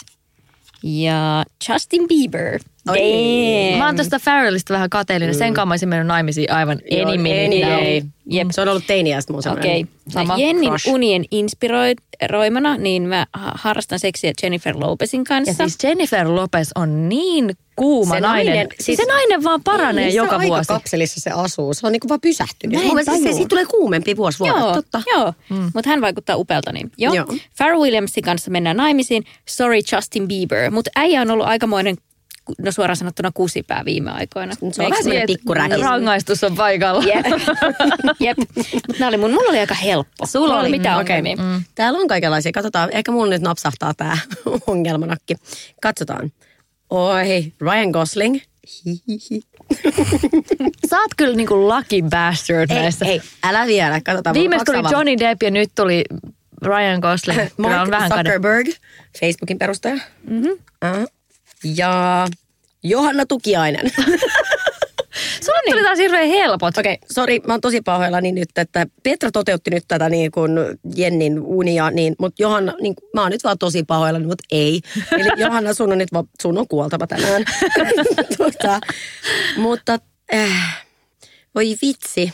ja 0.83 1.45
Justin 1.69 2.07
Bieber. 2.07 2.59
Damn. 2.95 3.77
Mä 3.77 3.85
oon 3.85 3.95
tuosta 3.95 4.19
Farrellista 4.19 4.73
vähän 4.73 4.89
kateellinen. 4.89 5.35
Sen 5.35 5.53
kanssa 5.53 5.65
mä 5.65 5.71
olisin 5.73 5.89
mennyt 5.89 6.07
naimisiin 6.07 6.51
aivan 6.51 6.79
any 7.01 7.17
minute 7.17 7.67
day. 7.67 8.01
Jep. 8.29 8.47
Se 8.51 8.61
on 8.61 8.67
ollut 8.67 8.83
teiniästä 8.87 9.33
mun. 9.33 9.41
Okei. 9.51 9.85
Sama 10.09 10.33
Okay. 10.33 10.45
Jennin 10.45 10.69
crush. 10.69 10.87
unien 10.89 11.25
inspiroimana, 11.31 12.77
niin 12.77 13.03
mä 13.03 13.25
ha- 13.33 13.51
harrastan 13.55 13.99
seksiä 13.99 14.31
Jennifer 14.43 14.75
Lopezin 14.79 15.23
kanssa. 15.23 15.63
Ja 15.63 15.69
siis 15.69 15.83
Jennifer 15.83 16.27
Lopez 16.35 16.69
on 16.75 17.09
niin 17.09 17.57
kuuma 17.75 18.15
Se 18.15 18.21
nainen. 18.21 18.53
nainen- 18.55 18.67
siis, 18.75 18.85
siis- 18.85 18.97
se 18.97 19.05
nainen 19.05 19.43
vaan 19.43 19.63
paranee 19.63 20.05
Missä 20.05 20.17
joka 20.17 20.41
vuosi. 20.41 20.67
kapselissa 20.67 21.19
se 21.21 21.29
asuu? 21.33 21.73
Se 21.73 21.87
on 21.87 21.91
niinku 21.93 22.09
vaan 22.09 22.21
pysähtynyt. 22.21 22.75
Mä 22.77 22.81
en 22.81 22.87
Mun 22.87 22.99
se, 22.99 23.05
tajua. 23.05 23.31
siitä 23.33 23.49
tulee 23.49 23.65
kuumempi 23.65 24.17
vuosi 24.17 24.39
vuodelta. 24.39 24.61
Joo, 24.61 24.73
Totta. 24.73 25.01
joo. 25.15 25.33
Mm. 25.49 25.71
mutta 25.73 25.89
hän 25.89 26.01
vaikuttaa 26.01 26.35
upelta. 26.37 26.71
Niin. 26.71 26.91
Joo. 26.97 27.13
Joo. 27.13 27.25
Pharrell 27.57 27.81
Williamsin 27.81 28.23
kanssa 28.23 28.51
mennään 28.51 28.77
naimisiin. 28.77 29.23
Sorry 29.49 29.79
Justin 29.95 30.27
Bieber. 30.27 30.71
Mutta 30.71 30.91
äijä 30.95 31.21
on 31.21 31.31
ollut 31.31 31.45
aikamoinen, 31.47 31.95
no 32.59 32.71
suoraan 32.71 32.97
sanottuna 32.97 33.31
kusipää 33.33 33.85
viime 33.85 34.11
aikoina. 34.11 34.53
Se 34.55 34.83
on 34.83 34.89
vähän 34.89 35.03
semmoinen 35.03 35.27
pikkuräki. 35.27 35.77
Rangaistus 35.81 36.43
on 36.43 36.55
paikalla. 36.55 37.03
Jep. 37.03 37.25
Jep. 38.19 38.37
Mutta 38.37 38.93
nämä 38.99 39.07
oli 39.07 39.17
mun, 39.17 39.31
mulla 39.31 39.49
oli 39.49 39.59
aika 39.59 39.73
helppo. 39.73 40.25
Sulla 40.25 40.47
Mulla 40.47 40.59
oli, 40.59 40.69
mitään 40.69 40.99
Okei. 41.01 41.17
ongelmia. 41.17 41.45
Mm. 41.45 41.63
Täällä 41.75 41.99
on 41.99 42.07
kaikenlaisia. 42.07 42.51
Katsotaan. 42.51 42.89
Ehkä 42.91 43.11
mulla 43.11 43.29
nyt 43.29 43.41
napsahtaa 43.41 43.93
tää 43.93 44.17
ongelmanakki. 44.67 45.35
Katsotaan. 45.81 46.31
Oi, 46.89 47.53
Ryan 47.61 47.89
Gosling. 47.89 48.39
Hihihi. 48.85 49.41
Sä 50.89 50.99
oot 50.99 51.11
kyllä 51.17 51.35
niinku 51.35 51.67
lucky 51.69 52.01
bastard 52.09 52.71
Ei, 52.71 52.75
näissä. 52.81 53.05
ei, 53.05 53.21
älä 53.43 53.67
vielä. 53.67 54.01
Katsotaan. 54.01 54.35
kaksi 54.49 54.65
tuli. 54.65 54.91
Johnny 54.91 55.17
Depp 55.19 55.43
ja 55.43 55.51
nyt 55.51 55.71
tuli 55.75 56.03
Ryan 56.61 56.99
Gosling. 56.99 57.41
Mark 57.57 57.81
on 57.81 57.91
vähän 57.91 58.09
kade. 58.09 58.29
Zuckerberg, 58.29 58.67
Facebookin 59.19 59.57
perustaja. 59.57 59.95
Mm-hmm. 60.27 60.51
Uh, 60.51 61.07
ja 61.63 62.27
Johanna 62.83 63.25
Tukiainen. 63.25 63.91
Sulle 65.45 65.61
tuli 65.69 65.83
taas 65.83 65.99
hirveän 65.99 66.27
helpot. 66.27 66.77
Okei, 66.77 66.93
okay, 66.93 67.07
sori, 67.11 67.39
mä 67.47 67.53
oon 67.53 67.61
tosi 67.61 67.81
pahoillani 67.81 68.31
nyt, 68.31 68.49
että 68.55 68.87
Petra 69.03 69.31
toteutti 69.31 69.71
nyt 69.71 69.83
tätä 69.87 70.09
niin 70.09 70.31
kuin 70.31 70.51
Jennin 70.95 71.39
unia, 71.41 71.91
niin, 71.91 72.15
mutta 72.19 72.43
Johanna, 72.43 72.73
niin, 72.81 72.95
mä 73.13 73.21
oon 73.21 73.31
nyt 73.31 73.43
vaan 73.43 73.57
tosi 73.57 73.83
pahoillani, 73.83 74.25
mutta 74.25 74.43
ei. 74.51 74.81
Eli 75.11 75.29
Johanna, 75.43 75.73
sun 75.73 75.91
on 75.91 75.97
nyt 75.97 76.13
vaan, 76.13 76.25
sun 76.41 76.57
on 76.57 76.67
kuoltava 76.67 77.07
tänään. 77.07 77.45
tota, 78.37 78.79
mutta, 79.57 79.99
äh, 80.33 80.85
voi 81.55 81.75
vitsi. 81.81 82.33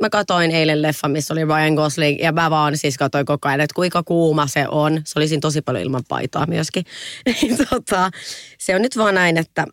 Mä 0.00 0.10
katoin 0.10 0.50
eilen 0.50 0.82
leffa, 0.82 1.08
missä 1.08 1.34
oli 1.34 1.44
Ryan 1.44 1.74
Gosling, 1.74 2.22
ja 2.22 2.32
mä 2.32 2.50
vaan 2.50 2.76
siis 2.76 2.98
katsoin 2.98 3.26
koko 3.26 3.48
ajan, 3.48 3.60
että 3.60 3.74
kuinka 3.74 4.02
kuuma 4.02 4.46
se 4.46 4.68
on. 4.68 5.00
Se 5.04 5.18
oli 5.18 5.28
siinä 5.28 5.40
tosi 5.40 5.62
paljon 5.62 5.84
ilman 5.84 6.04
paitaa 6.08 6.46
myöskin. 6.46 6.84
Niin 7.26 7.56
tota, 7.70 8.10
se 8.58 8.76
on 8.76 8.82
nyt 8.82 8.96
vaan 8.96 9.14
näin, 9.14 9.38
että 9.38 9.66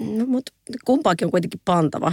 no, 0.00 0.26
mutta 0.26 0.52
kumpaakin 0.84 1.26
on 1.26 1.30
kuitenkin 1.30 1.60
pantava. 1.64 2.12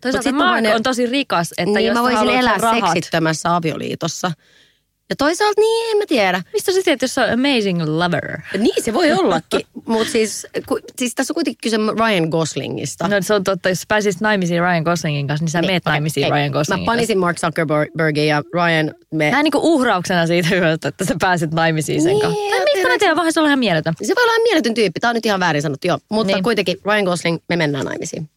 Toisaalta 0.00 0.32
mä 0.32 0.38
Mark 0.38 0.64
voin- 0.64 0.74
on 0.76 0.82
tosi 0.82 1.06
rikas, 1.06 1.52
että 1.58 1.78
niin 1.78 1.86
jos 1.86 1.94
mä 1.94 2.02
voisin 2.02 2.30
elää 2.30 2.58
rahat. 2.58 2.92
seksittömässä 2.94 3.56
avioliitossa. 3.56 4.32
Ja 5.10 5.16
toisaalta 5.16 5.60
niin, 5.60 5.90
en 5.90 5.98
mä 5.98 6.04
tiedä. 6.08 6.42
Mistä 6.52 6.72
sä 6.72 6.78
tiedät, 6.84 7.02
jos 7.02 7.18
on 7.18 7.24
amazing 7.30 7.82
lover? 7.86 8.38
Niin 8.58 8.82
se 8.84 8.94
voi 8.94 9.12
ollakin, 9.12 9.60
mutta 9.86 10.12
siis, 10.12 10.46
ku, 10.66 10.78
siis 10.98 11.14
tässä 11.14 11.32
on 11.32 11.34
kuitenkin 11.34 11.58
kyse 11.62 11.76
Ryan 11.76 12.28
Goslingista. 12.28 13.08
No 13.08 13.16
se 13.20 13.34
on 13.34 13.44
totta, 13.44 13.68
jos 13.68 13.82
pääsisit 13.88 14.20
naimisiin 14.20 14.60
Ryan 14.62 14.82
Goslingin 14.82 15.26
kanssa, 15.26 15.44
niin 15.44 15.50
sä 15.50 15.62
meet 15.62 15.82
okei, 15.82 15.92
naimisiin 15.92 16.24
ei. 16.24 16.30
Ryan 16.30 16.50
Goslingin 16.50 16.82
Mä 16.84 16.92
panisin 16.92 17.18
Mark 17.18 17.38
Zuckerbergin 17.38 18.26
ja 18.26 18.42
Ryan, 18.54 18.86
me... 18.86 19.24
kanssa. 19.24 19.30
Vähän 19.30 19.44
niin 19.44 19.52
kuin 19.52 19.64
uhrauksena 19.64 20.26
siitä 20.26 20.48
hyvästä, 20.48 20.88
että 20.88 21.04
sä 21.04 21.14
pääset 21.20 21.52
naimisiin 21.52 22.02
sen 22.02 22.12
Niin, 22.12 22.22
kanssa. 22.22 22.40
Mä 22.92 22.98
tiedän, 22.98 23.16
vähän 23.16 23.32
se 23.32 23.40
on 23.40 23.46
ihan 23.46 23.58
mieletön. 23.58 23.94
Se 24.02 24.14
voi 24.16 24.22
olla 24.24 24.32
ihan 24.32 24.42
mieletön 24.42 24.74
tyyppi, 24.74 25.00
tämä 25.00 25.08
on 25.10 25.14
nyt 25.14 25.26
ihan 25.26 25.40
väärin 25.40 25.62
sanottu, 25.62 25.86
joo. 25.86 25.98
Mutta 26.08 26.26
Niin. 26.26 26.34
niin. 26.34 26.42
kuitenkin 26.42 26.76
Ryan 26.84 27.04
Gosling, 27.04 27.38
me 27.48 27.56
mennään 27.56 27.84
naimisiin. 27.84 28.30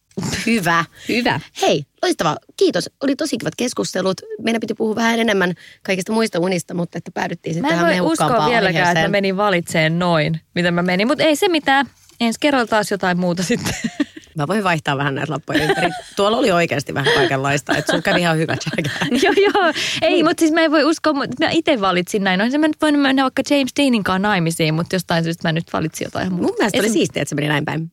Hyvä. 0.46 0.84
Hyvä. 1.08 1.40
Hei, 1.62 1.84
loistavaa. 2.02 2.36
Kiitos. 2.56 2.90
Oli 3.02 3.16
tosi 3.16 3.38
kivat 3.38 3.54
keskustelut. 3.56 4.20
Meidän 4.42 4.60
piti 4.60 4.74
puhua 4.74 4.94
vähän 4.94 5.18
enemmän 5.18 5.54
kaikista 5.82 6.12
muista 6.12 6.38
unista, 6.40 6.74
mutta 6.74 6.98
että 6.98 7.10
päädyttiin 7.14 7.54
sitten 7.54 7.70
Mä 7.70 7.74
en 7.74 7.84
tähän 7.86 8.02
voi 8.04 8.12
uskoa 8.12 8.48
vieläkään, 8.50 8.88
että 8.88 9.02
mä 9.02 9.08
menin 9.08 9.36
valitseen 9.36 9.98
noin, 9.98 10.40
miten 10.54 10.74
mä 10.74 10.82
menin. 10.82 11.06
Mutta 11.06 11.24
ei 11.24 11.36
se 11.36 11.48
mitään. 11.48 11.86
Ensi 12.20 12.40
kerralla 12.40 12.66
taas 12.66 12.90
jotain 12.90 13.18
muuta 13.18 13.42
sitten. 13.42 13.74
Mä 14.36 14.48
voin 14.48 14.64
vaihtaa 14.64 14.96
vähän 14.96 15.14
näitä 15.14 15.32
lappuja 15.32 15.64
ympäri. 15.64 15.90
Tuolla 16.16 16.36
oli 16.36 16.52
oikeasti 16.52 16.94
vähän 16.94 17.14
kaikenlaista, 17.14 17.76
että 17.76 17.92
sun 17.92 18.02
kävi 18.02 18.20
ihan 18.20 18.38
hyvä 18.38 18.56
joo, 19.22 19.32
joo. 19.36 19.72
Ei, 20.02 20.22
mutta 20.22 20.40
siis 20.40 20.52
mä 20.52 20.60
en 20.60 20.70
voi 20.70 20.84
uskoa, 20.84 21.12
mutta 21.12 21.44
mä 21.44 21.50
itse 21.50 21.80
valitsin 21.80 22.24
näin. 22.24 22.40
Olisin 22.40 22.60
mä 22.60 22.68
nyt 22.68 22.82
voinut 22.82 23.02
mennä 23.02 23.22
vaikka 23.22 23.42
James 23.50 23.72
Deanin 23.80 24.04
kanssa 24.04 24.28
naimisiin, 24.28 24.74
mutta 24.74 24.96
jostain 24.96 25.24
syystä 25.24 25.48
mä 25.48 25.52
nyt 25.52 25.72
valitsin 25.72 26.04
jotain 26.04 26.28
muuta. 26.32 26.42
Mun 26.46 26.54
mielestä 26.58 26.78
oli 26.78 26.88
Esim- 26.88 26.92
siistiä, 26.92 27.22
että 27.22 27.28
se 27.28 27.34
meni 27.34 27.48
näin 27.48 27.64
päin. 27.64 27.90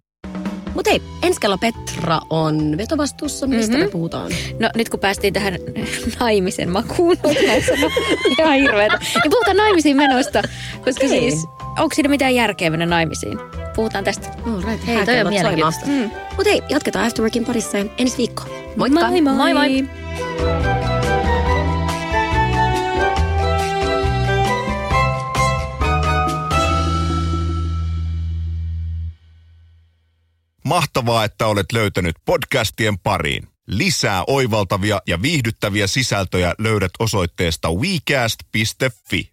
Mutta 0.75 0.89
hei, 0.89 1.01
ensi 1.21 1.39
kello 1.39 1.57
Petra 1.57 2.21
on 2.29 2.77
vetovastuussa. 2.77 3.47
Mistä 3.47 3.71
mm-hmm. 3.71 3.85
me 3.85 3.91
puhutaan? 3.91 4.31
No 4.59 4.69
nyt 4.75 4.89
kun 4.89 4.99
päästiin 4.99 5.33
tähän 5.33 5.57
naimisen 6.19 6.69
makuun, 6.69 7.17
ihan 8.39 8.55
hirveetä. 8.55 8.99
Niin 8.99 9.31
puhutaan 9.31 9.57
naimisiin 9.57 9.97
menosta, 9.97 10.41
koska 10.85 11.05
Okei. 11.05 11.09
siis 11.09 11.45
onko 11.79 11.95
siinä 11.95 12.09
mitään 12.09 12.35
järkeä 12.35 12.69
mennä 12.69 12.85
naimisiin? 12.85 13.37
Puhutaan 13.75 14.03
tästä. 14.03 14.27
All 14.45 14.61
right, 14.61 14.87
Hei, 14.87 15.05
toi 15.05 15.21
on 15.21 15.27
mielenkiintoista. 15.27 15.85
Mm. 15.85 16.11
Mutta 16.35 16.49
hei, 16.49 16.61
jatketaan 16.69 17.05
Afterworkin 17.05 17.45
parissa 17.45 17.77
ja 17.77 17.85
ensi 17.97 18.17
viikko. 18.17 18.43
Moikka! 18.75 19.09
Moi 19.09 19.21
moi! 19.21 19.53
Moi, 19.53 19.53
moi. 19.53 19.89
Mahtavaa, 30.65 31.23
että 31.23 31.47
olet 31.47 31.71
löytänyt 31.71 32.15
podcastien 32.25 32.99
pariin. 32.99 33.47
Lisää 33.67 34.23
oivaltavia 34.27 35.01
ja 35.07 35.21
viihdyttäviä 35.21 35.87
sisältöjä 35.87 36.55
löydät 36.59 36.91
osoitteesta 36.99 37.71
wecast.fi. 37.71 39.32